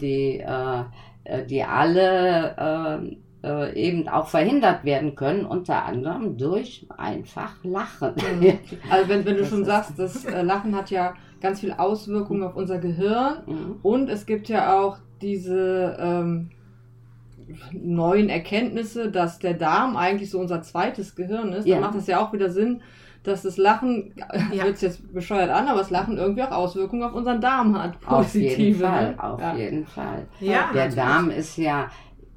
die, 0.00 0.40
äh, 0.40 0.82
äh 1.24 1.46
die 1.46 1.62
alle 1.62 2.56
äh, 2.56 3.16
äh, 3.44 3.74
eben 3.74 4.08
auch 4.08 4.28
verhindert 4.28 4.84
werden 4.84 5.14
können, 5.14 5.44
unter 5.44 5.84
anderem 5.84 6.36
durch 6.36 6.86
einfach 6.96 7.62
Lachen. 7.62 8.14
Mhm. 8.40 8.58
Also 8.90 9.08
wenn, 9.08 9.24
wenn 9.24 9.34
du 9.34 9.40
das 9.40 9.50
schon 9.50 9.64
sagst, 9.64 9.98
das 9.98 10.24
Lachen 10.24 10.74
hat 10.74 10.90
ja 10.90 11.14
ganz 11.40 11.60
viel 11.60 11.72
Auswirkungen 11.72 12.42
auf 12.42 12.56
unser 12.56 12.78
Gehirn 12.78 13.42
mhm. 13.46 13.76
und 13.82 14.08
es 14.08 14.24
gibt 14.24 14.48
ja 14.48 14.80
auch 14.80 14.96
diese 15.20 15.96
ähm, 16.00 16.50
neuen 17.72 18.28
Erkenntnisse, 18.28 19.10
dass 19.10 19.38
der 19.38 19.54
Darm 19.54 19.96
eigentlich 19.96 20.30
so 20.30 20.38
unser 20.38 20.62
zweites 20.62 21.14
Gehirn 21.14 21.52
ist. 21.52 21.66
Ja. 21.66 21.76
Dann 21.76 21.84
macht 21.84 21.96
es 21.96 22.06
ja 22.06 22.24
auch 22.24 22.32
wieder 22.32 22.50
Sinn, 22.50 22.82
dass 23.22 23.42
das 23.42 23.56
Lachen, 23.56 24.14
ja. 24.52 24.64
hört 24.64 24.80
jetzt 24.82 25.12
bescheuert 25.12 25.50
an, 25.50 25.66
aber 25.66 25.78
das 25.78 25.90
Lachen 25.90 26.18
irgendwie 26.18 26.42
auch 26.42 26.50
Auswirkungen 26.50 27.02
auf 27.02 27.14
unseren 27.14 27.40
Darm 27.40 27.80
hat. 27.80 28.00
Positive. 28.00 28.52
Auf 28.52 28.58
jeden 28.58 28.80
Fall, 28.80 29.10
ne? 29.10 29.22
auf 29.22 29.40
ja. 29.40 29.56
jeden 29.56 29.86
Fall. 29.86 30.26
Ja, 30.40 30.70
der 30.72 30.86
natürlich. 30.88 30.94
Darm 30.94 31.30
ist 31.30 31.56
ja 31.56 31.90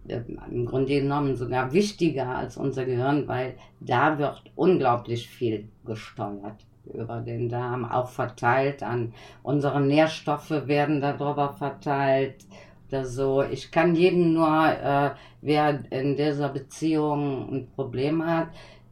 äh, 0.07 0.21
im 0.49 0.65
Grunde 0.65 1.01
genommen 1.01 1.35
sogar 1.35 1.73
wichtiger 1.73 2.29
als 2.29 2.57
unser 2.57 2.85
Gehirn, 2.85 3.27
weil 3.27 3.55
da 3.79 4.17
wird 4.17 4.43
unglaublich 4.55 5.27
viel 5.29 5.67
gesteuert 5.85 6.65
über 6.93 7.19
den 7.19 7.49
Darm, 7.49 7.83
auch 7.83 8.09
verteilt 8.09 8.81
an 8.81 9.13
unsere 9.43 9.81
Nährstoffe 9.81 10.67
werden 10.67 11.01
darüber 11.01 11.53
verteilt 11.53 12.45
oder 12.87 13.05
so. 13.05 13.43
Ich 13.43 13.71
kann 13.71 13.95
jedem 13.95 14.33
nur, 14.33 14.47
äh, 14.47 15.11
wer 15.41 15.79
in 15.91 16.15
dieser 16.15 16.49
Beziehung 16.49 17.49
ein 17.51 17.67
Problem 17.75 18.25
hat, 18.25 18.49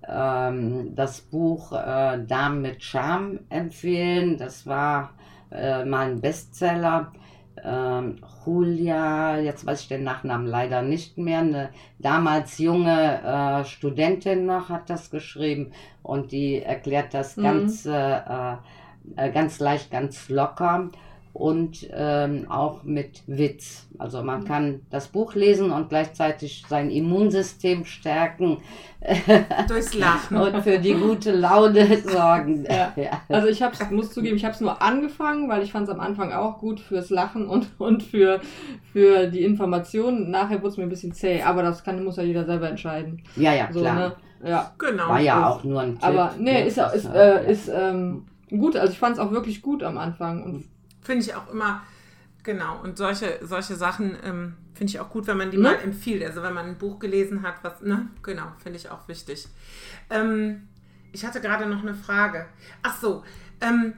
ähm, 0.08 0.96
das 0.96 1.22
Buch 1.22 1.72
äh, 1.72 2.24
Darm 2.26 2.62
mit 2.62 2.84
Charme 2.84 3.40
empfehlen. 3.50 4.38
Das 4.38 4.66
war 4.68 5.14
äh, 5.52 5.86
mal 5.86 6.12
ein 6.12 6.22
Bestseller 6.22 7.12
ähm, 7.64 8.18
Julia, 8.46 9.40
jetzt 9.40 9.66
weiß 9.66 9.82
ich 9.82 9.88
den 9.88 10.04
Nachnamen 10.04 10.48
leider 10.48 10.82
nicht 10.82 11.18
mehr, 11.18 11.40
eine 11.40 11.70
damals 12.00 12.58
junge 12.58 13.22
äh, 13.24 13.66
Studentin 13.66 14.46
noch 14.46 14.70
hat 14.70 14.90
das 14.90 15.10
geschrieben 15.10 15.72
und 16.04 16.32
die 16.32 16.62
erklärt 16.62 17.14
das 17.14 17.38
mhm. 17.38 17.44
ganz, 17.44 17.86
äh, 17.86 18.18
äh, 18.18 19.32
ganz 19.32 19.60
leicht, 19.60 19.92
ganz 19.92 20.30
locker 20.30 20.90
und 21.36 21.90
ähm, 21.92 22.46
auch 22.50 22.84
mit 22.84 23.22
Witz. 23.28 23.88
Also 23.98 24.24
man 24.24 24.42
mhm. 24.42 24.46
kann 24.46 24.82
das 24.90 25.10
Buch 25.10 25.36
lesen 25.36 25.70
und 25.70 25.90
gleichzeitig 25.90 26.64
sein 26.70 26.90
Immunsystem 26.90 27.84
stärken. 27.84 28.60
Durchs 29.68 29.94
Lachen. 29.96 30.38
und 30.38 30.64
für 30.64 30.80
die 30.80 30.94
gute 30.94 31.34
Laune 31.34 31.98
sorgen. 32.04 32.66
Ja. 32.66 32.94
Ja. 32.96 33.22
Also 33.28 33.50
ich 33.50 33.62
hab's, 33.62 33.80
muss 33.92 34.14
zugeben, 34.14 34.38
ich 34.38 34.46
habe 34.46 34.54
es 34.54 34.62
nur 34.62 34.82
angefangen, 34.82 35.50
weil 35.50 35.62
ich 35.62 35.74
fand 35.74 35.90
es 35.90 35.94
am 35.94 36.00
Anfang 36.00 36.32
auch 36.32 36.60
gut 36.60 36.80
fürs 36.80 37.10
Lachen 37.10 37.48
und, 37.48 37.68
und 37.80 38.02
für, 38.02 38.40
für 38.94 39.28
die 39.28 39.44
Informationen. 39.44 40.32
Nachher 40.32 40.60
wurde 40.60 40.70
es 40.70 40.78
mir 40.78 40.84
ein 40.84 40.90
bisschen 40.90 41.14
zäh, 41.14 41.42
aber 41.42 41.64
das 41.64 41.84
kann, 41.84 42.02
muss 42.04 42.16
ja 42.16 42.24
jeder 42.24 42.46
selber 42.46 42.70
entscheiden. 42.70 43.22
Ja, 43.36 43.54
ja, 43.54 43.68
so, 43.74 43.82
klar. 43.82 43.96
Ne? 43.96 44.50
Ja. 44.50 44.72
Genau. 44.78 45.10
War 45.10 45.20
ja 45.20 45.50
auch 45.50 45.66
nur 45.66 45.82
ein 45.82 45.96
Tipp. 45.96 46.04
Aber 46.06 46.34
nee, 46.40 46.66
ist, 46.66 46.78
ist, 46.78 47.14
äh, 47.14 47.52
ist 47.52 47.68
ähm, 47.68 48.26
gut. 48.50 48.78
Also 48.78 48.94
ich 48.94 49.00
fand 49.00 49.18
es 49.18 49.20
auch 49.20 49.32
wirklich 49.32 49.62
gut 49.62 49.84
am 49.84 49.98
Anfang 49.98 50.44
und 50.44 50.64
Finde 51.06 51.24
ich 51.24 51.36
auch 51.36 51.52
immer, 51.52 51.84
genau. 52.44 52.82
Und 52.82 52.98
solche, 52.98 53.40
solche 53.44 53.76
Sachen 53.76 54.18
ähm, 54.24 54.56
finde 54.74 54.92
ich 54.92 55.00
auch 55.00 55.10
gut, 55.10 55.28
wenn 55.28 55.38
man 55.38 55.52
die 55.52 55.58
ne? 55.58 55.64
mal 55.64 55.76
empfiehlt. 55.76 56.24
Also 56.26 56.42
wenn 56.42 56.54
man 56.54 56.66
ein 56.66 56.78
Buch 56.78 56.98
gelesen 56.98 57.44
hat, 57.44 57.56
was, 57.62 57.82
ne? 57.82 58.08
Genau, 58.24 58.48
finde 58.62 58.80
ich 58.80 58.90
auch 58.90 59.08
wichtig. 59.08 59.48
Ähm, 60.10 60.68
ich 61.12 61.26
hatte 61.26 61.42
gerade 61.42 61.68
noch 61.68 61.84
eine 61.84 61.94
Frage. 61.94 62.48
Ach 62.82 63.00
so, 63.00 63.24
ähm, 63.62 63.94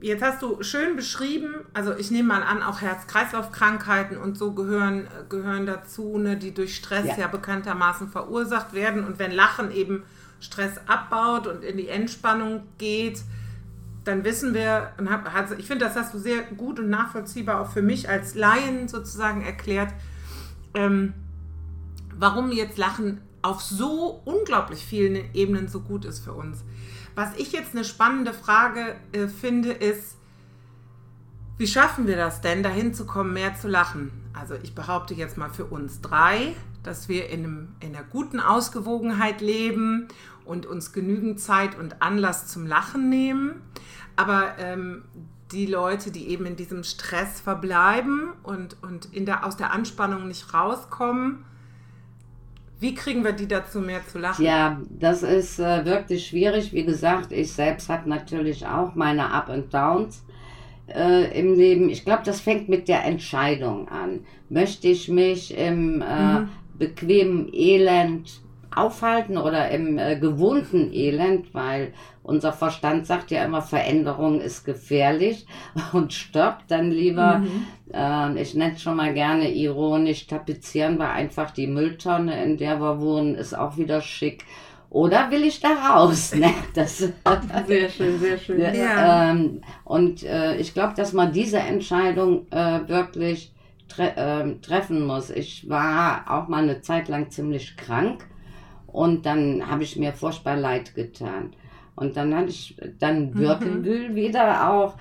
jetzt 0.00 0.22
hast 0.22 0.42
du 0.42 0.62
schön 0.62 0.96
beschrieben, 0.96 1.54
also 1.72 1.96
ich 1.96 2.10
nehme 2.10 2.28
mal 2.28 2.42
an, 2.42 2.62
auch 2.62 2.82
Herz-Kreislauf-Krankheiten 2.82 4.18
und 4.18 4.36
so 4.36 4.52
gehören, 4.52 5.08
gehören 5.30 5.64
dazu, 5.64 6.18
ne, 6.18 6.36
die 6.36 6.52
durch 6.52 6.76
Stress 6.76 7.06
ja. 7.06 7.16
ja 7.16 7.28
bekanntermaßen 7.28 8.08
verursacht 8.08 8.74
werden. 8.74 9.04
Und 9.04 9.18
wenn 9.18 9.32
Lachen 9.32 9.70
eben 9.70 10.04
Stress 10.40 10.72
abbaut 10.86 11.46
und 11.46 11.64
in 11.64 11.78
die 11.78 11.88
Entspannung 11.88 12.64
geht, 12.76 13.22
dann 14.04 14.24
wissen 14.24 14.54
wir, 14.54 14.92
und 14.98 15.10
hab, 15.10 15.34
also 15.34 15.54
ich 15.54 15.66
finde, 15.66 15.86
das 15.86 15.96
hast 15.96 16.14
du 16.14 16.18
sehr 16.18 16.42
gut 16.42 16.78
und 16.78 16.90
nachvollziehbar 16.90 17.60
auch 17.60 17.70
für 17.70 17.82
mich 17.82 18.08
als 18.08 18.34
Laien 18.34 18.88
sozusagen 18.88 19.42
erklärt, 19.42 19.92
ähm, 20.74 21.14
warum 22.16 22.52
jetzt 22.52 22.78
Lachen 22.78 23.20
auf 23.42 23.62
so 23.62 24.22
unglaublich 24.24 24.84
vielen 24.84 25.34
Ebenen 25.34 25.68
so 25.68 25.80
gut 25.80 26.04
ist 26.04 26.20
für 26.20 26.32
uns. 26.32 26.64
Was 27.14 27.30
ich 27.36 27.52
jetzt 27.52 27.74
eine 27.74 27.84
spannende 27.84 28.32
Frage 28.32 28.96
äh, 29.12 29.28
finde, 29.28 29.72
ist, 29.72 30.16
wie 31.56 31.66
schaffen 31.66 32.06
wir 32.06 32.16
das 32.16 32.40
denn, 32.40 32.62
dahin 32.62 32.94
zu 32.94 33.06
kommen, 33.06 33.32
mehr 33.32 33.54
zu 33.54 33.68
lachen? 33.68 34.10
Also 34.32 34.54
ich 34.62 34.74
behaupte 34.74 35.14
jetzt 35.14 35.36
mal 35.36 35.50
für 35.50 35.66
uns 35.66 36.00
drei, 36.00 36.54
dass 36.84 37.08
wir 37.08 37.28
in, 37.28 37.40
einem, 37.40 37.68
in 37.80 37.94
einer 37.94 38.04
guten 38.04 38.38
Ausgewogenheit 38.38 39.40
leben 39.40 40.08
und 40.44 40.66
uns 40.66 40.92
genügend 40.92 41.40
Zeit 41.40 41.76
und 41.76 42.00
Anlass 42.00 42.46
zum 42.46 42.66
Lachen 42.66 43.08
nehmen. 43.08 43.62
Aber 44.16 44.58
ähm, 44.58 45.02
die 45.50 45.66
Leute, 45.66 46.10
die 46.10 46.28
eben 46.28 46.46
in 46.46 46.56
diesem 46.56 46.84
Stress 46.84 47.40
verbleiben 47.40 48.32
und, 48.42 48.76
und 48.82 49.06
in 49.12 49.26
der, 49.26 49.44
aus 49.44 49.56
der 49.56 49.72
Anspannung 49.72 50.28
nicht 50.28 50.54
rauskommen, 50.54 51.44
wie 52.80 52.94
kriegen 52.94 53.24
wir 53.24 53.32
die 53.32 53.48
dazu, 53.48 53.80
mehr 53.80 54.06
zu 54.06 54.18
lachen? 54.18 54.44
Ja, 54.44 54.80
das 54.90 55.22
ist 55.22 55.58
äh, 55.58 55.84
wirklich 55.84 56.26
schwierig. 56.26 56.72
Wie 56.72 56.84
gesagt, 56.84 57.32
ich 57.32 57.52
selbst 57.52 57.88
habe 57.88 58.08
natürlich 58.08 58.66
auch 58.66 58.94
meine 58.94 59.30
Up 59.30 59.48
and 59.48 59.72
Downs 59.72 60.22
äh, 60.88 61.38
im 61.38 61.54
Leben. 61.54 61.88
Ich 61.88 62.04
glaube, 62.04 62.22
das 62.24 62.40
fängt 62.40 62.68
mit 62.68 62.88
der 62.88 63.04
Entscheidung 63.04 63.88
an. 63.88 64.26
Möchte 64.50 64.88
ich 64.88 65.08
mich 65.08 65.56
im 65.56 66.02
äh, 66.02 66.40
mhm. 66.40 66.48
Bequemen 66.78 67.52
Elend 67.52 68.44
aufhalten 68.74 69.38
oder 69.38 69.70
im 69.70 69.98
äh, 69.98 70.16
gewohnten 70.16 70.92
Elend, 70.92 71.54
weil 71.54 71.92
unser 72.22 72.52
Verstand 72.52 73.06
sagt 73.06 73.30
ja 73.30 73.44
immer, 73.44 73.62
Veränderung 73.62 74.40
ist 74.40 74.64
gefährlich 74.64 75.46
und 75.92 76.12
stoppt 76.12 76.70
dann 76.70 76.90
lieber, 76.90 77.38
mhm. 77.38 77.66
äh, 77.92 78.40
ich 78.40 78.54
nenne 78.54 78.74
es 78.74 78.82
schon 78.82 78.96
mal 78.96 79.14
gerne 79.14 79.52
ironisch, 79.52 80.26
tapezieren 80.26 80.98
wir 80.98 81.10
einfach 81.10 81.50
die 81.50 81.66
Mülltonne, 81.66 82.42
in 82.42 82.56
der 82.56 82.80
wir 82.80 83.00
wohnen, 83.00 83.34
ist 83.34 83.56
auch 83.56 83.76
wieder 83.76 84.00
schick. 84.00 84.44
Oder 84.90 85.28
will 85.32 85.42
ich 85.42 85.60
da 85.60 85.70
raus? 85.70 86.34
Ne? 86.34 86.50
Das, 86.74 86.98
sehr 87.66 87.88
schön, 87.88 88.18
sehr 88.20 88.38
schön. 88.38 88.60
Ja. 88.60 89.30
Ähm, 89.30 89.60
und 89.84 90.22
äh, 90.22 90.56
ich 90.56 90.72
glaube, 90.72 90.94
dass 90.96 91.12
man 91.12 91.32
diese 91.32 91.58
Entscheidung 91.58 92.46
äh, 92.50 92.80
wirklich 92.86 93.53
tre 93.88 94.14
äh, 94.16 94.60
treffen 94.60 95.06
muss. 95.06 95.30
Ich 95.30 95.68
war 95.68 96.24
auch 96.28 96.48
mal 96.48 96.62
eine 96.62 96.80
Zeit 96.80 97.08
lang 97.08 97.30
ziemlich 97.30 97.76
krank 97.76 98.26
und 98.86 99.26
dann 99.26 99.68
habe 99.68 99.82
ich 99.82 99.96
mir 99.96 100.12
furchtbar 100.12 100.56
leid 100.56 100.94
getan. 100.94 101.52
Und 101.96 102.16
dann 102.16 102.34
hatte 102.34 102.50
ich 102.50 102.76
dann 102.98 103.32
Birkenbühl 103.32 104.10
mhm. 104.10 104.14
wieder 104.14 104.70
auch. 104.70 104.94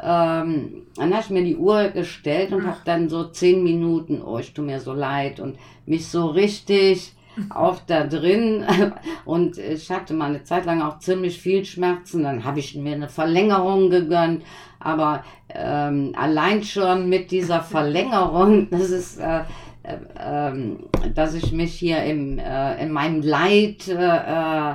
Ähm, 0.00 0.86
dann 0.96 1.12
habe 1.12 1.22
ich 1.22 1.30
mir 1.30 1.44
die 1.44 1.56
Uhr 1.56 1.88
gestellt 1.88 2.52
und 2.52 2.66
habe 2.66 2.78
dann 2.84 3.08
so 3.08 3.24
zehn 3.24 3.64
Minuten, 3.64 4.22
oh, 4.22 4.38
ich 4.38 4.54
tue 4.54 4.64
mir 4.64 4.80
so 4.80 4.92
leid 4.92 5.40
und 5.40 5.58
mich 5.86 6.06
so 6.06 6.26
richtig 6.26 7.14
auch 7.50 7.80
da 7.86 8.04
drin. 8.04 8.64
Und 9.24 9.58
ich 9.58 9.90
hatte 9.90 10.14
mal 10.14 10.26
eine 10.30 10.42
Zeit 10.42 10.64
lang 10.64 10.82
auch 10.82 10.98
ziemlich 10.98 11.40
viel 11.40 11.64
Schmerzen. 11.64 12.24
Dann 12.24 12.44
habe 12.44 12.58
ich 12.58 12.74
mir 12.74 12.94
eine 12.94 13.08
Verlängerung 13.08 13.90
gegönnt. 13.90 14.42
Aber 14.80 15.22
ähm, 15.54 16.12
allein 16.16 16.62
schon 16.62 17.08
mit 17.08 17.30
dieser 17.30 17.62
Verlängerung, 17.62 18.68
das 18.70 18.90
ist 18.90 19.18
äh, 19.18 19.44
ähm, 20.18 20.80
dass 21.14 21.34
ich 21.34 21.52
mich 21.52 21.74
hier 21.74 22.02
im, 22.04 22.38
äh, 22.38 22.82
in 22.82 22.92
meinem 22.92 23.22
Leid 23.22 23.88
äh, 23.88 24.74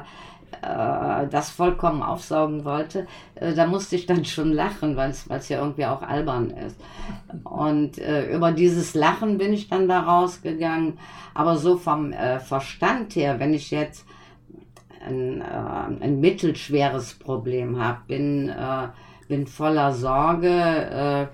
äh, 0.64 1.28
das 1.30 1.50
vollkommen 1.50 2.02
aufsaugen 2.02 2.64
wollte, 2.64 3.06
äh, 3.36 3.54
da 3.54 3.68
musste 3.68 3.96
ich 3.96 4.06
dann 4.06 4.24
schon 4.24 4.54
lachen, 4.54 4.96
weil 4.96 5.12
es 5.12 5.50
ja 5.50 5.60
irgendwie 5.60 5.86
auch 5.86 6.02
albern 6.02 6.52
ist. 6.52 6.80
Und 7.44 7.98
äh, 7.98 8.34
über 8.34 8.52
dieses 8.52 8.94
Lachen 8.94 9.38
bin 9.38 9.54
ich 9.54 9.68
dann 9.68 9.88
da 9.88 10.02
rausgegangen. 10.02 10.98
Aber 11.34 11.58
so 11.58 11.78
vom 11.78 12.14
äh, 12.14 12.40
Verstand 12.40 13.16
her, 13.16 13.40
wenn 13.40 13.54
ich 13.54 13.72
jetzt 13.72 14.06
ein, 15.06 15.42
ein 15.42 16.22
mittelschweres 16.22 17.16
Problem 17.16 17.78
habe, 17.78 18.00
bin, 18.08 18.50
bin 19.34 19.48
voller 19.48 19.94
Sorge, 19.94 21.30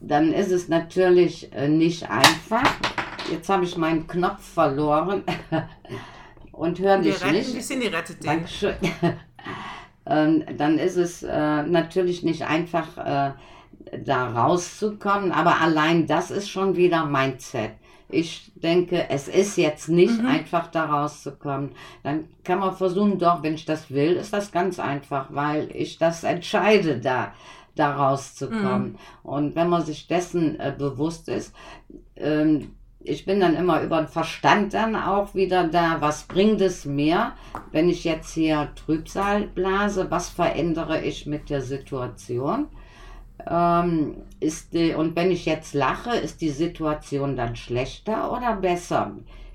dann 0.00 0.32
ist 0.32 0.50
es 0.50 0.68
natürlich 0.68 1.52
äh, 1.52 1.68
nicht 1.68 2.08
einfach. 2.10 2.64
jetzt 3.30 3.48
habe 3.48 3.64
ich 3.64 3.76
meinen 3.76 4.06
Knopf 4.06 4.42
verloren 4.42 5.22
und 6.52 6.78
höre 6.78 6.98
dich 6.98 7.22
Wir 7.22 7.32
nicht. 7.32 7.54
Dich, 7.54 7.66
Cindy 7.66 7.88
rettet 7.88 8.22
den. 8.22 8.26
Dankeschön. 8.26 8.74
ähm, 10.06 10.44
dann 10.56 10.78
ist 10.78 10.96
es 10.96 11.22
äh, 11.22 11.62
natürlich 11.62 12.22
nicht 12.22 12.44
einfach, 12.44 12.96
äh, 12.98 13.32
da 14.04 14.28
rauszukommen, 14.28 15.32
aber 15.32 15.60
allein 15.60 16.06
das 16.06 16.30
ist 16.30 16.48
schon 16.48 16.76
wieder 16.76 17.04
Mindset. 17.04 17.72
Ich 18.12 18.52
denke, 18.56 19.08
es 19.10 19.28
ist 19.28 19.56
jetzt 19.56 19.88
nicht 19.88 20.20
mhm. 20.20 20.26
einfach 20.26 20.68
da 20.68 20.86
rauszukommen. 20.86 21.70
Dann 22.02 22.24
kann 22.44 22.58
man 22.58 22.74
versuchen, 22.74 23.18
doch, 23.18 23.42
wenn 23.42 23.54
ich 23.54 23.64
das 23.64 23.90
will, 23.90 24.12
ist 24.12 24.32
das 24.32 24.52
ganz 24.52 24.78
einfach, 24.78 25.26
weil 25.30 25.70
ich 25.74 25.98
das 25.98 26.24
entscheide, 26.24 26.98
da, 26.98 27.32
da 27.74 27.94
rauszukommen. 27.94 28.92
Mhm. 28.92 28.98
Und 29.22 29.54
wenn 29.54 29.68
man 29.68 29.84
sich 29.84 30.06
dessen 30.06 30.58
äh, 30.60 30.74
bewusst 30.76 31.28
ist, 31.28 31.54
ähm, 32.16 32.72
ich 33.02 33.24
bin 33.24 33.40
dann 33.40 33.56
immer 33.56 33.82
über 33.82 33.98
den 33.98 34.08
Verstand 34.08 34.74
dann 34.74 34.94
auch 34.94 35.34
wieder 35.34 35.66
da. 35.66 36.00
Was 36.00 36.24
bringt 36.24 36.60
es 36.60 36.84
mir, 36.84 37.32
wenn 37.72 37.88
ich 37.88 38.04
jetzt 38.04 38.34
hier 38.34 38.68
Trübsal 38.74 39.44
blase? 39.46 40.10
Was 40.10 40.28
verändere 40.28 41.02
ich 41.02 41.26
mit 41.26 41.48
der 41.48 41.62
Situation? 41.62 42.66
Ähm, 43.48 44.16
ist 44.40 44.72
die, 44.72 44.94
und 44.94 45.16
wenn 45.16 45.30
ich 45.30 45.46
jetzt 45.46 45.74
lache, 45.74 46.16
ist 46.16 46.40
die 46.40 46.50
Situation 46.50 47.36
dann 47.36 47.56
schlechter 47.56 48.32
oder 48.32 48.56
besser? 48.56 49.12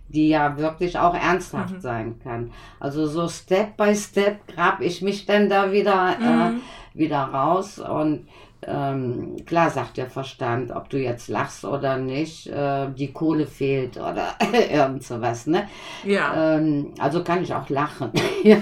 Die 0.08 0.30
ja 0.30 0.58
wirklich 0.58 1.00
auch 1.00 1.16
ernsthaft 1.16 1.76
mhm. 1.76 1.82
sein 1.82 2.20
kann. 2.20 2.52
Also 2.80 3.08
so 3.08 3.28
Step 3.28 3.76
by 3.76 3.96
Step 3.96 4.48
grab 4.48 4.82
ich 4.82 5.02
mich 5.02 5.26
dann 5.26 5.50
da 5.50 5.72
wieder, 5.72 6.16
äh, 6.22 6.50
mhm. 6.50 6.58
äh, 6.58 7.00
wieder 7.00 7.20
raus 7.20 7.80
und 7.80 8.28
ähm, 8.68 9.36
klar 9.46 9.70
sagt 9.70 9.98
der 9.98 10.10
Verstand, 10.10 10.72
ob 10.72 10.90
du 10.90 10.98
jetzt 10.98 11.28
lachst 11.28 11.66
oder 11.66 11.98
nicht, 11.98 12.48
äh, 12.48 12.88
die 12.98 13.14
Kohle 13.14 13.46
fehlt 13.46 13.98
oder 13.98 14.36
irgend 14.72 15.04
sowas, 15.04 15.46
ne? 15.46 15.68
Ja. 16.04 16.56
Ähm, 16.56 16.94
also 17.00 17.24
kann 17.24 17.44
ich 17.44 17.54
auch 17.54 17.70
lachen. 17.70 18.12
ja. 18.44 18.58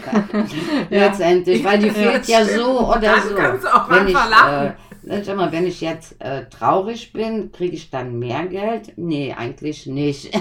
Letztendlich, 0.90 1.64
weil 1.64 1.80
die 1.80 1.90
fehlt 1.90 2.28
ja, 2.28 2.40
ja 2.40 2.46
so 2.46 2.90
oder 2.90 3.00
dann 3.00 3.30
so. 3.30 3.36
Kannst 3.36 3.64
du 3.64 3.74
auch 3.74 3.90
wenn 3.90 4.08
ich, 4.08 4.14
lachen. 4.14 4.68
Äh, 4.68 4.74
Sag 5.06 5.36
mal, 5.36 5.52
wenn 5.52 5.68
ich 5.68 5.82
jetzt 5.82 6.22
äh, 6.22 6.46
traurig 6.50 7.14
bin, 7.14 7.52
kriege 7.52 7.76
ich 7.76 7.90
dann 7.90 8.20
mehr 8.20 8.46
Geld? 8.48 8.94
Nee, 8.96 9.34
eigentlich 9.34 9.86
nicht. 9.86 10.38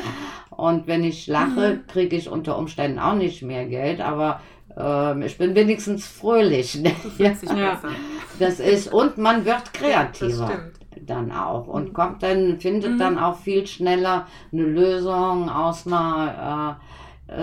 Und 0.50 0.86
wenn 0.86 1.04
ich 1.04 1.26
lache, 1.26 1.74
mhm. 1.74 1.86
kriege 1.86 2.16
ich 2.16 2.30
unter 2.30 2.56
Umständen 2.56 2.98
auch 2.98 3.14
nicht 3.14 3.42
mehr 3.42 3.66
Geld, 3.66 4.00
aber 4.00 4.40
ähm, 4.76 5.22
ich 5.22 5.36
bin 5.36 5.54
wenigstens 5.54 6.06
fröhlich. 6.06 6.74
ja. 7.18 7.78
Das 8.38 8.60
ist, 8.60 8.92
und 8.92 9.18
man 9.18 9.44
wird 9.44 9.74
kreativer 9.74 10.70
dann 11.02 11.30
auch 11.30 11.66
und 11.66 11.90
mhm. 11.90 11.92
kommt 11.92 12.22
dann, 12.22 12.58
findet 12.58 12.92
mhm. 12.92 12.98
dann 12.98 13.18
auch 13.18 13.36
viel 13.38 13.66
schneller 13.66 14.26
eine 14.52 14.62
Lösung 14.62 15.48
aus 15.50 15.86
einer 15.86 16.78
äh, 16.80 16.95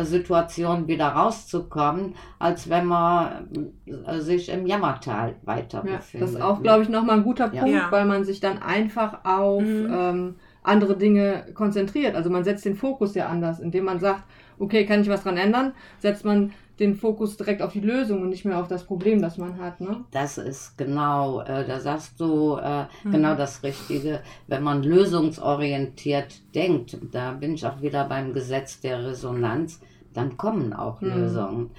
Situation 0.04 0.88
wieder 0.88 1.08
rauszukommen, 1.08 2.16
als 2.40 2.70
wenn 2.70 2.86
man 2.86 3.74
äh, 3.86 4.20
sich 4.20 4.50
im 4.50 4.66
Jammertal 4.66 5.36
weiter 5.44 5.84
ja, 5.86 5.98
befindet. 5.98 6.30
Das 6.30 6.36
ist 6.36 6.42
auch, 6.42 6.62
glaube 6.62 6.84
ich, 6.84 6.90
nochmal 6.90 7.18
ein 7.18 7.24
guter 7.24 7.50
Punkt, 7.50 7.68
ja. 7.68 7.92
weil 7.92 8.06
man 8.06 8.24
sich 8.24 8.40
dann 8.40 8.62
einfach 8.62 9.26
auf 9.26 9.62
mhm. 9.62 9.94
ähm, 9.94 10.36
andere 10.64 10.96
Dinge 10.98 11.48
konzentriert. 11.54 12.16
Also 12.16 12.30
man 12.30 12.46
setzt 12.46 12.64
den 12.64 12.76
Fokus 12.76 13.14
ja 13.16 13.28
anders, 13.28 13.60
indem 13.60 13.86
man 13.86 14.00
sagt, 14.00 14.24
okay, 14.58 14.86
kann 14.86 15.02
ich 15.02 15.10
was 15.10 15.24
dran 15.24 15.38
ändern, 15.38 15.74
setzt 16.00 16.24
man 16.24 16.54
den 16.80 16.96
Fokus 16.96 17.38
direkt 17.38 17.62
auf 17.62 17.74
die 17.74 17.80
Lösung 17.80 18.22
und 18.24 18.30
nicht 18.30 18.46
mehr 18.46 18.60
auf 18.60 18.68
das 18.68 18.84
Problem, 18.84 19.22
das 19.22 19.38
man 19.38 19.60
hat. 19.60 19.80
Ne? 19.80 20.04
Das 20.12 20.38
ist 20.38 20.78
genau, 20.78 21.42
äh, 21.42 21.66
da 21.68 21.80
sagst 21.80 22.20
du 22.20 22.56
äh, 22.56 22.86
mhm. 23.04 23.12
genau 23.12 23.36
das 23.36 23.62
Richtige. 23.62 24.22
Wenn 24.48 24.64
man 24.64 24.82
lösungsorientiert 24.82 26.42
denkt, 26.56 26.98
da 27.12 27.32
bin 27.32 27.54
ich 27.54 27.66
auch 27.66 27.82
wieder 27.82 28.06
beim 28.06 28.34
Gesetz 28.34 28.80
der 28.80 29.06
Resonanz, 29.06 29.80
dann 30.14 30.38
kommen 30.38 30.74
auch 30.74 31.00
mhm. 31.02 31.10
Lösungen. 31.10 31.72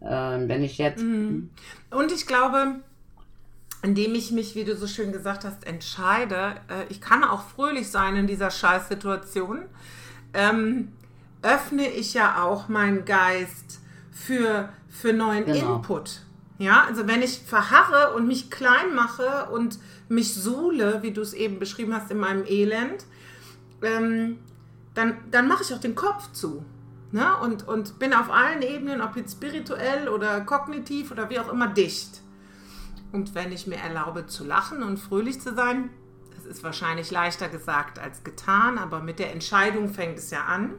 Äh, 0.00 0.06
wenn 0.48 0.62
ich 0.62 0.78
jetzt. 0.78 1.02
Mhm. 1.02 1.50
Und 1.90 2.12
ich 2.12 2.26
glaube, 2.26 2.80
indem 3.82 4.14
ich 4.14 4.32
mich, 4.32 4.54
wie 4.54 4.64
du 4.64 4.76
so 4.76 4.86
schön 4.86 5.12
gesagt 5.12 5.44
hast, 5.44 5.66
entscheide, 5.66 6.56
äh, 6.68 6.84
ich 6.88 7.00
kann 7.00 7.24
auch 7.24 7.42
fröhlich 7.42 7.90
sein 7.90 8.16
in 8.16 8.26
dieser 8.26 8.50
Scheißsituation, 8.50 9.62
ähm, 10.34 10.88
öffne 11.42 11.88
ich 11.88 12.14
ja 12.14 12.44
auch 12.44 12.68
meinen 12.68 13.04
Geist 13.04 13.81
für, 14.12 14.68
für 14.88 15.12
neuen 15.12 15.46
genau. 15.46 15.76
Input. 15.76 16.20
Ja, 16.58 16.84
also 16.84 17.08
wenn 17.08 17.22
ich 17.22 17.40
verharre 17.40 18.14
und 18.14 18.28
mich 18.28 18.50
klein 18.50 18.94
mache 18.94 19.48
und 19.50 19.78
mich 20.08 20.34
suhle, 20.34 21.02
wie 21.02 21.10
du 21.10 21.22
es 21.22 21.32
eben 21.32 21.58
beschrieben 21.58 21.94
hast, 21.94 22.10
in 22.10 22.18
meinem 22.18 22.44
Elend, 22.46 23.04
ähm, 23.82 24.38
dann, 24.94 25.16
dann 25.30 25.48
mache 25.48 25.64
ich 25.64 25.74
auch 25.74 25.80
den 25.80 25.94
Kopf 25.94 26.30
zu. 26.32 26.64
Ne? 27.10 27.36
Und, 27.38 27.66
und 27.66 27.98
bin 27.98 28.14
auf 28.14 28.30
allen 28.30 28.62
Ebenen, 28.62 29.00
ob 29.00 29.16
jetzt 29.16 29.32
spirituell 29.32 30.08
oder 30.08 30.42
kognitiv 30.42 31.10
oder 31.10 31.30
wie 31.30 31.40
auch 31.40 31.50
immer, 31.50 31.66
dicht. 31.66 32.20
Und 33.10 33.34
wenn 33.34 33.50
ich 33.50 33.66
mir 33.66 33.76
erlaube 33.76 34.26
zu 34.26 34.44
lachen 34.44 34.82
und 34.82 34.98
fröhlich 34.98 35.40
zu 35.40 35.54
sein, 35.54 35.90
das 36.36 36.46
ist 36.46 36.62
wahrscheinlich 36.62 37.10
leichter 37.10 37.48
gesagt 37.48 37.98
als 37.98 38.24
getan, 38.24 38.78
aber 38.78 39.00
mit 39.00 39.18
der 39.18 39.32
Entscheidung 39.32 39.88
fängt 39.88 40.18
es 40.18 40.30
ja 40.30 40.44
an 40.44 40.74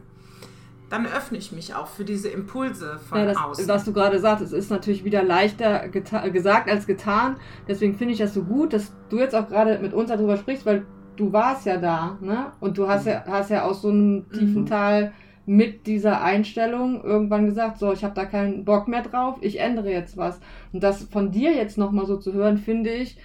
dann 0.93 1.07
öffne 1.07 1.39
ich 1.39 1.51
mich 1.51 1.73
auch 1.73 1.87
für 1.87 2.05
diese 2.05 2.29
Impulse 2.29 2.99
von 3.09 3.17
ja, 3.17 3.25
das, 3.25 3.37
außen. 3.37 3.67
Was 3.67 3.83
du 3.83 3.93
gerade 3.93 4.19
sagst, 4.19 4.43
es 4.43 4.51
ist 4.51 4.69
natürlich 4.69 5.03
wieder 5.03 5.23
leichter 5.23 5.89
gesagt 5.89 6.69
als 6.69 6.85
getan. 6.85 7.37
Deswegen 7.67 7.95
finde 7.95 8.13
ich 8.13 8.19
das 8.19 8.35
so 8.35 8.43
gut, 8.43 8.73
dass 8.73 8.93
du 9.09 9.17
jetzt 9.17 9.33
auch 9.33 9.47
gerade 9.47 9.79
mit 9.79 9.93
uns 9.93 10.09
darüber 10.09 10.37
sprichst, 10.37 10.67
weil 10.67 10.85
du 11.15 11.33
warst 11.33 11.65
ja 11.65 11.77
da, 11.77 12.19
ne? 12.21 12.51
Und 12.59 12.77
du 12.77 12.87
hast 12.87 13.07
ja, 13.07 13.23
hast 13.25 13.49
ja 13.49 13.63
aus 13.63 13.81
so 13.81 13.89
einem 13.89 14.29
tiefen 14.29 14.61
mhm. 14.61 14.65
Tal 14.67 15.13
mit 15.47 15.87
dieser 15.87 16.21
Einstellung 16.21 17.03
irgendwann 17.03 17.47
gesagt, 17.47 17.79
so, 17.79 17.91
ich 17.91 18.03
habe 18.03 18.13
da 18.13 18.25
keinen 18.25 18.63
Bock 18.63 18.87
mehr 18.87 19.01
drauf, 19.01 19.37
ich 19.41 19.59
ändere 19.59 19.89
jetzt 19.89 20.15
was. 20.15 20.39
Und 20.73 20.83
das 20.83 21.05
von 21.05 21.31
dir 21.31 21.55
jetzt 21.55 21.79
nochmal 21.79 22.05
so 22.05 22.17
zu 22.17 22.33
hören, 22.33 22.59
finde 22.59 22.91
ich, 22.91 23.17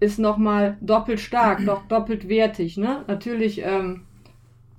ist 0.00 0.18
nochmal 0.18 0.76
doppelt 0.80 1.20
stark, 1.20 1.60
doch 1.66 1.86
doppelt 1.86 2.28
wertig, 2.28 2.78
ne? 2.78 3.04
Natürlich, 3.06 3.62
ähm, 3.64 4.02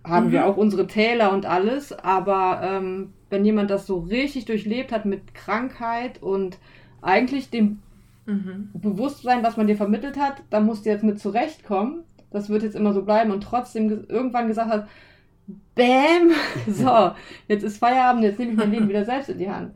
haben 0.03 0.27
mhm. 0.27 0.31
wir 0.31 0.45
auch 0.45 0.57
unsere 0.57 0.87
Täler 0.87 1.31
und 1.31 1.45
alles, 1.45 1.93
aber 1.93 2.61
ähm, 2.63 3.13
wenn 3.29 3.45
jemand 3.45 3.69
das 3.69 3.87
so 3.87 3.99
richtig 3.99 4.45
durchlebt 4.45 4.91
hat 4.91 5.05
mit 5.05 5.33
Krankheit 5.33 6.21
und 6.21 6.57
eigentlich 7.01 7.49
dem 7.49 7.79
mhm. 8.25 8.69
Bewusstsein, 8.73 9.43
was 9.43 9.57
man 9.57 9.67
dir 9.67 9.77
vermittelt 9.77 10.17
hat, 10.17 10.43
da 10.49 10.59
musst 10.59 10.85
du 10.85 10.89
jetzt 10.89 11.03
mit 11.03 11.19
zurechtkommen. 11.19 12.03
Das 12.31 12.49
wird 12.49 12.63
jetzt 12.63 12.75
immer 12.75 12.93
so 12.93 13.03
bleiben 13.03 13.31
und 13.31 13.43
trotzdem 13.43 14.05
irgendwann 14.09 14.47
gesagt 14.47 14.71
hat, 14.71 14.87
Bäm, 15.75 16.31
so, 16.67 17.11
jetzt 17.47 17.63
ist 17.63 17.77
Feierabend, 17.77 18.23
jetzt 18.23 18.39
nehme 18.39 18.51
ich 18.51 18.57
mein 18.57 18.71
Leben 18.71 18.89
wieder 18.89 19.05
selbst 19.05 19.29
in 19.29 19.37
die 19.37 19.49
Hand. 19.49 19.73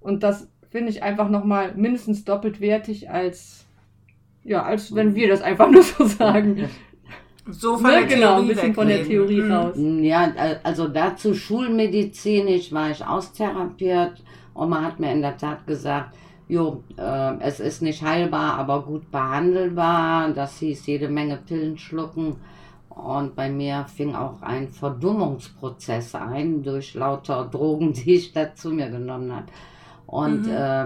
Und 0.00 0.22
das 0.22 0.48
finde 0.70 0.90
ich 0.90 1.02
einfach 1.02 1.28
nochmal 1.28 1.74
mindestens 1.74 2.24
doppelt 2.24 2.60
wertig 2.60 3.10
als, 3.10 3.66
ja, 4.42 4.62
als 4.62 4.94
wenn 4.94 5.14
wir 5.14 5.28
das 5.28 5.42
einfach 5.42 5.70
nur 5.70 5.82
so 5.82 6.04
sagen. 6.06 6.68
So 7.50 7.76
von 7.76 7.90
ne, 7.90 7.92
der 7.92 8.06
genau, 8.06 8.40
ein 8.40 8.46
bisschen 8.46 8.74
von 8.74 8.86
der 8.86 9.04
Theorie 9.04 9.42
mhm. 9.42 9.52
raus. 9.52 9.74
Ja, 9.76 10.32
also 10.62 10.88
dazu 10.88 11.34
schulmedizinisch 11.34 12.72
war 12.72 12.90
ich 12.90 13.04
austherapiert 13.04 14.22
man 14.54 14.84
hat 14.84 15.00
mir 15.00 15.10
in 15.12 15.22
der 15.22 15.36
Tat 15.36 15.66
gesagt, 15.66 16.14
jo, 16.48 16.84
äh, 16.96 17.38
es 17.40 17.60
ist 17.60 17.82
nicht 17.82 18.02
heilbar, 18.02 18.54
aber 18.58 18.82
gut 18.82 19.10
behandelbar. 19.10 20.30
Das 20.30 20.58
hieß 20.58 20.86
jede 20.86 21.08
Menge 21.08 21.36
Pillen 21.38 21.76
schlucken. 21.78 22.36
Und 22.88 23.34
bei 23.34 23.50
mir 23.50 23.86
fing 23.86 24.14
auch 24.14 24.40
ein 24.42 24.68
Verdummungsprozess 24.68 26.14
ein 26.14 26.62
durch 26.62 26.94
lauter 26.94 27.44
Drogen, 27.50 27.94
die 27.94 28.16
ich 28.16 28.32
da 28.32 28.54
zu 28.54 28.70
mir 28.70 28.90
genommen 28.90 29.34
habe. 29.34 29.46
Und 30.06 30.46
mhm. 30.46 30.52
äh, 30.52 30.84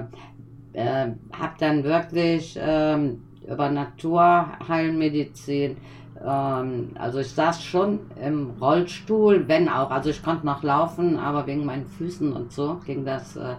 äh, 0.75 1.13
habe 1.33 1.55
dann 1.59 1.83
wirklich 1.83 2.57
ähm, 2.61 3.25
über 3.47 3.71
Naturheilmedizin 3.71 5.79
ähm, 6.25 6.91
also 6.95 7.19
ich 7.19 7.31
saß 7.31 7.63
schon 7.63 8.01
im 8.23 8.51
Rollstuhl, 8.61 9.49
wenn 9.49 9.69
auch, 9.69 9.91
also 9.91 10.11
ich 10.11 10.23
konnte 10.23 10.47
noch 10.47 10.63
laufen, 10.63 11.19
aber 11.19 11.47
wegen 11.47 11.65
meinen 11.65 11.87
Füßen 11.87 12.33
und 12.33 12.53
so 12.53 12.81
ging 12.87 13.05
das 13.05 13.37
äh, 13.37 13.57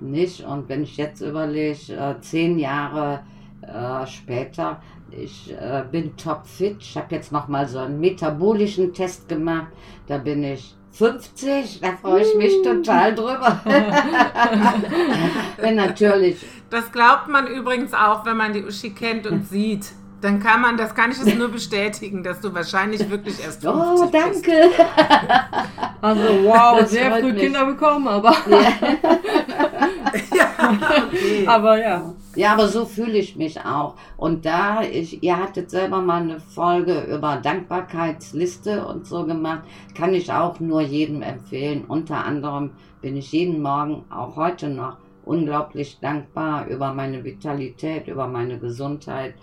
nicht. 0.00 0.44
Und 0.44 0.68
wenn 0.68 0.82
ich 0.82 0.96
jetzt 0.96 1.20
überlege, 1.20 1.92
äh, 1.92 2.20
zehn 2.20 2.58
Jahre 2.58 3.20
äh, 3.62 4.06
später, 4.06 4.80
ich 5.10 5.52
äh, 5.52 5.84
bin 5.90 6.16
topfit. 6.16 6.76
Ich 6.80 6.96
habe 6.96 7.14
jetzt 7.14 7.32
noch 7.32 7.48
mal 7.48 7.66
so 7.66 7.78
einen 7.78 8.00
metabolischen 8.00 8.94
Test 8.94 9.28
gemacht. 9.28 9.68
Da 10.06 10.18
bin 10.18 10.44
ich 10.44 10.74
50, 10.92 11.80
da 11.80 11.92
freue 11.96 12.22
ich 12.22 12.36
mich 12.36 12.62
total 12.62 13.14
drüber. 13.14 13.60
wenn 15.58 15.76
natürlich. 15.76 16.44
Das 16.68 16.90
glaubt 16.92 17.28
man 17.28 17.46
übrigens 17.46 17.92
auch, 17.94 18.24
wenn 18.24 18.36
man 18.36 18.52
die 18.52 18.64
Uschi 18.64 18.90
kennt 18.90 19.26
und 19.26 19.48
sieht. 19.48 19.92
Dann 20.20 20.38
kann 20.38 20.60
man, 20.60 20.76
das 20.76 20.94
kann 20.94 21.10
ich 21.10 21.18
es 21.18 21.34
nur 21.34 21.48
bestätigen, 21.48 22.22
dass 22.22 22.40
du 22.40 22.52
wahrscheinlich 22.54 23.08
wirklich 23.08 23.42
erst 23.42 23.62
50 23.62 23.82
Oh, 23.82 24.08
danke. 24.10 24.40
Bist. 24.40 24.80
Also 26.02 26.22
wow, 26.44 26.78
das 26.78 26.92
sehr 26.92 27.14
früh 27.16 27.30
mich. 27.30 27.42
Kinder 27.42 27.66
bekommen, 27.66 28.08
aber. 28.08 28.34
Ja. 28.48 28.58
ja, 30.34 30.78
okay. 31.06 31.44
aber 31.46 31.78
ja. 31.78 32.14
Ja, 32.36 32.52
aber 32.54 32.68
so 32.68 32.86
fühle 32.86 33.18
ich 33.18 33.36
mich 33.36 33.60
auch. 33.60 33.96
Und 34.16 34.46
da, 34.46 34.82
ich, 34.82 35.22
ihr 35.22 35.36
hattet 35.36 35.70
selber 35.70 36.00
mal 36.00 36.22
eine 36.22 36.40
Folge 36.40 37.00
über 37.02 37.36
Dankbarkeitsliste 37.36 38.86
und 38.86 39.06
so 39.06 39.26
gemacht, 39.26 39.62
kann 39.94 40.14
ich 40.14 40.32
auch 40.32 40.58
nur 40.60 40.80
jedem 40.80 41.20
empfehlen. 41.20 41.84
Unter 41.86 42.24
anderem 42.24 42.70
bin 43.02 43.16
ich 43.16 43.32
jeden 43.32 43.60
Morgen, 43.60 44.04
auch 44.10 44.36
heute 44.36 44.68
noch, 44.68 44.96
unglaublich 45.24 45.98
dankbar 46.00 46.66
über 46.66 46.94
meine 46.94 47.24
Vitalität, 47.24 48.08
über 48.08 48.26
meine 48.26 48.58
Gesundheit. 48.58 49.34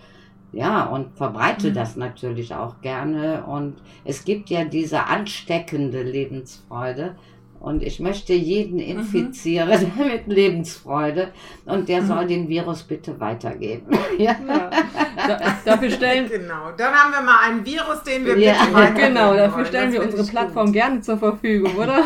Ja, 0.52 0.84
und 0.84 1.16
verbreite 1.16 1.70
mhm. 1.70 1.74
das 1.74 1.96
natürlich 1.96 2.54
auch 2.54 2.80
gerne. 2.80 3.44
Und 3.44 3.76
es 4.04 4.24
gibt 4.24 4.50
ja 4.50 4.64
diese 4.64 5.04
ansteckende 5.04 6.02
Lebensfreude. 6.02 7.16
Und 7.60 7.82
ich 7.82 7.98
möchte 7.98 8.34
jeden 8.34 8.76
mhm. 8.76 9.00
infizieren 9.00 9.68
mhm. 9.68 10.06
mit 10.12 10.26
Lebensfreude. 10.26 11.32
Und 11.66 11.88
der 11.88 12.02
mhm. 12.02 12.06
soll 12.06 12.26
den 12.26 12.48
Virus 12.48 12.82
bitte 12.84 13.18
weitergeben. 13.20 13.86
ja. 14.18 14.36
ja. 14.46 14.70
Da, 15.16 15.58
dafür 15.64 15.90
stellen. 15.90 16.30
Genau. 16.38 16.72
Dann 16.76 16.94
haben 16.94 17.12
wir 17.12 17.20
mal 17.20 17.38
einen 17.44 17.66
Virus, 17.66 18.02
den 18.04 18.24
wir 18.24 18.38
ja. 18.38 18.54
bitte 18.64 19.08
Genau, 19.08 19.34
dafür 19.34 19.64
stellen 19.64 19.92
wir 19.92 20.02
unsere 20.02 20.24
Plattform 20.24 20.66
gut. 20.66 20.74
gerne 20.74 21.00
zur 21.00 21.18
Verfügung, 21.18 21.74
oder? 21.76 22.04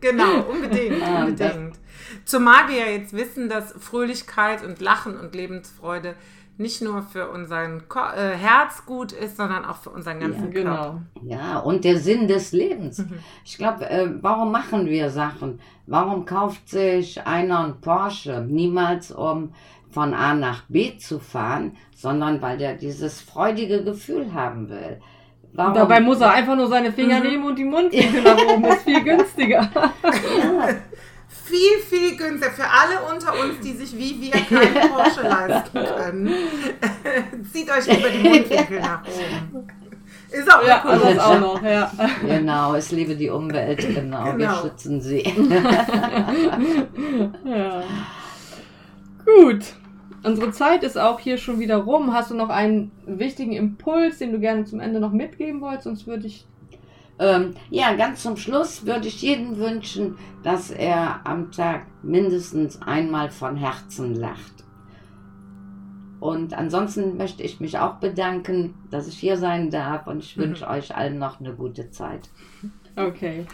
genau, 0.00 0.42
unbedingt. 0.50 1.02
Ah, 1.02 1.24
unbedingt. 1.24 1.78
Zumal 2.24 2.68
wir 2.68 2.76
ja 2.76 2.86
jetzt 2.86 3.14
wissen, 3.14 3.48
dass 3.48 3.72
Fröhlichkeit 3.72 4.64
und 4.64 4.80
Lachen 4.80 5.18
und 5.18 5.34
Lebensfreude 5.34 6.14
nicht 6.56 6.82
nur 6.82 7.02
für 7.02 7.28
unseren 7.30 7.88
Ko 7.88 8.00
äh, 8.00 8.36
Herz 8.36 8.86
gut 8.86 9.12
ist, 9.12 9.36
sondern 9.36 9.64
auch 9.64 9.76
für 9.76 9.90
unseren 9.90 10.20
ganzen 10.20 10.44
ja, 10.44 10.50
genau. 10.50 10.74
Körper. 10.74 11.02
Ja, 11.22 11.58
und 11.58 11.84
der 11.84 11.98
Sinn 11.98 12.28
des 12.28 12.52
Lebens. 12.52 12.98
Mhm. 12.98 13.18
Ich 13.44 13.58
glaube, 13.58 13.88
äh, 13.88 14.08
warum 14.20 14.52
machen 14.52 14.86
wir 14.86 15.10
Sachen? 15.10 15.60
Warum 15.86 16.24
kauft 16.24 16.68
sich 16.68 17.26
einer 17.26 17.64
ein 17.64 17.80
Porsche? 17.80 18.44
Niemals 18.48 19.10
um 19.10 19.52
von 19.90 20.14
A 20.14 20.34
nach 20.34 20.62
B 20.68 20.96
zu 20.98 21.18
fahren, 21.18 21.76
sondern 21.94 22.42
weil 22.42 22.58
der 22.58 22.74
dieses 22.74 23.20
freudige 23.20 23.84
Gefühl 23.84 24.32
haben 24.32 24.68
will. 24.68 25.00
Warum? 25.52 25.74
Dabei 25.74 26.00
muss 26.00 26.20
er 26.20 26.32
einfach 26.32 26.56
nur 26.56 26.66
seine 26.66 26.92
Finger 26.92 27.18
mhm. 27.20 27.26
nehmen 27.26 27.44
und 27.44 27.58
die 27.58 27.64
Mundwinkel 27.64 28.22
nach 28.22 28.38
oben. 28.38 28.64
ist 28.64 28.82
viel 28.82 29.02
günstiger. 29.04 29.70
ja 29.72 30.68
viel, 31.44 31.78
viel 31.88 32.16
günstiger 32.16 32.52
für 32.52 32.64
alle 32.64 33.12
unter 33.12 33.32
uns, 33.32 33.60
die 33.62 33.72
sich 33.72 33.96
wie 33.96 34.20
wir 34.20 34.32
keinen 34.32 34.90
Porsche 34.90 35.22
leisten 35.28 35.78
können. 35.96 36.30
Zieht 37.52 37.70
euch 37.70 37.86
lieber 37.86 38.08
die 38.08 38.28
Mundwinkel 38.28 38.80
nach 38.80 39.02
oben. 39.02 39.68
Ist 40.30 40.52
auch 40.52 40.66
ja, 40.66 40.82
das 40.84 41.18
auch 41.18 41.38
noch, 41.38 41.62
ja. 41.62 41.92
Genau, 42.26 42.74
es 42.74 42.90
liebe 42.90 43.14
die 43.14 43.30
Umwelt, 43.30 43.78
genau, 43.78 44.24
genau. 44.24 44.38
wir 44.38 44.50
schützen 44.54 45.00
sie. 45.00 45.22
ja. 47.44 47.82
Gut. 49.24 49.64
Unsere 50.24 50.50
Zeit 50.52 50.82
ist 50.82 50.98
auch 50.98 51.20
hier 51.20 51.36
schon 51.36 51.60
wieder 51.60 51.76
rum. 51.76 52.12
Hast 52.14 52.30
du 52.30 52.34
noch 52.34 52.48
einen 52.48 52.90
wichtigen 53.06 53.52
Impuls, 53.52 54.18
den 54.18 54.32
du 54.32 54.40
gerne 54.40 54.64
zum 54.64 54.80
Ende 54.80 54.98
noch 54.98 55.12
mitgeben 55.12 55.60
wolltest? 55.60 55.84
Sonst 55.84 56.06
würde 56.06 56.26
ich 56.26 56.46
ähm, 57.18 57.54
ja, 57.70 57.94
ganz 57.94 58.22
zum 58.22 58.36
Schluss 58.36 58.86
würde 58.86 59.06
ich 59.06 59.22
jedem 59.22 59.56
wünschen, 59.58 60.16
dass 60.42 60.70
er 60.70 61.26
am 61.26 61.52
Tag 61.52 61.86
mindestens 62.02 62.82
einmal 62.82 63.30
von 63.30 63.56
Herzen 63.56 64.14
lacht. 64.14 64.64
Und 66.18 66.54
ansonsten 66.54 67.16
möchte 67.16 67.42
ich 67.42 67.60
mich 67.60 67.78
auch 67.78 67.96
bedanken, 67.96 68.74
dass 68.90 69.06
ich 69.06 69.18
hier 69.18 69.36
sein 69.36 69.70
darf 69.70 70.06
und 70.06 70.20
ich 70.24 70.36
wünsche 70.38 70.64
mhm. 70.64 70.70
euch 70.70 70.96
allen 70.96 71.18
noch 71.18 71.38
eine 71.38 71.52
gute 71.52 71.90
Zeit. 71.90 72.30
Okay. 72.96 73.46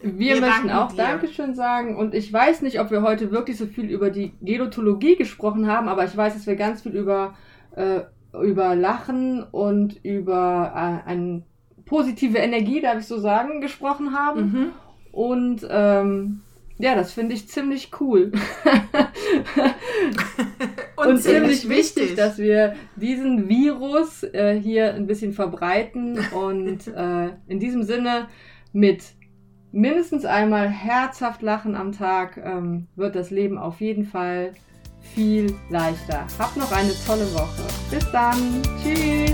Wir, 0.00 0.36
wir 0.36 0.40
möchten 0.40 0.70
auch 0.70 0.90
dir. 0.92 0.98
Dankeschön 0.98 1.54
sagen 1.54 1.96
und 1.96 2.14
ich 2.14 2.32
weiß 2.32 2.62
nicht, 2.62 2.80
ob 2.80 2.90
wir 2.90 3.02
heute 3.02 3.30
wirklich 3.30 3.58
so 3.58 3.66
viel 3.66 3.90
über 3.90 4.10
die 4.10 4.32
Gelotologie 4.40 5.16
gesprochen 5.16 5.66
haben, 5.66 5.88
aber 5.88 6.04
ich 6.04 6.16
weiß, 6.16 6.34
dass 6.34 6.46
wir 6.46 6.56
ganz 6.56 6.82
viel 6.82 6.92
über, 6.92 7.34
äh, 7.74 8.02
über 8.32 8.74
Lachen 8.76 9.42
und 9.42 10.02
über 10.04 10.72
äh, 10.74 11.08
einen 11.08 11.44
positive 11.88 12.38
Energie, 12.38 12.80
darf 12.80 12.98
ich 12.98 13.06
so 13.06 13.18
sagen, 13.18 13.60
gesprochen 13.60 14.16
haben. 14.16 14.40
Mhm. 14.40 14.70
Und 15.12 15.66
ähm, 15.68 16.40
ja, 16.78 16.94
das 16.94 17.12
finde 17.12 17.34
ich 17.34 17.48
ziemlich 17.48 17.90
cool. 18.00 18.30
und, 20.96 21.06
und, 21.06 21.18
ziemlich 21.18 21.68
wichtig, 21.68 22.02
wichtig, 22.02 22.14
dass 22.14 22.38
wir 22.38 22.76
diesen 22.94 23.48
Virus 23.48 24.22
äh, 24.22 24.60
hier 24.60 24.94
ein 24.94 25.08
bisschen 25.08 25.32
verbreiten. 25.32 26.20
Und 26.32 26.86
äh, 26.86 27.30
in 27.48 27.58
diesem 27.58 27.82
Sinne 27.82 28.28
mit 28.72 29.02
mindestens 29.72 30.24
einmal 30.24 30.68
herzhaft 30.68 31.42
lachen 31.42 31.74
am 31.74 31.90
Tag 31.92 32.36
ähm, 32.36 32.86
wird 32.94 33.16
das 33.16 33.30
Leben 33.30 33.58
auf 33.58 33.80
jeden 33.80 34.04
Fall 34.04 34.52
viel 35.14 35.52
leichter. 35.70 36.26
Habt 36.38 36.56
noch 36.56 36.70
eine 36.70 36.92
tolle 37.06 37.26
Woche. 37.34 37.62
Bis 37.90 38.08
dann. 38.12 38.62
Tschüss. 38.82 39.32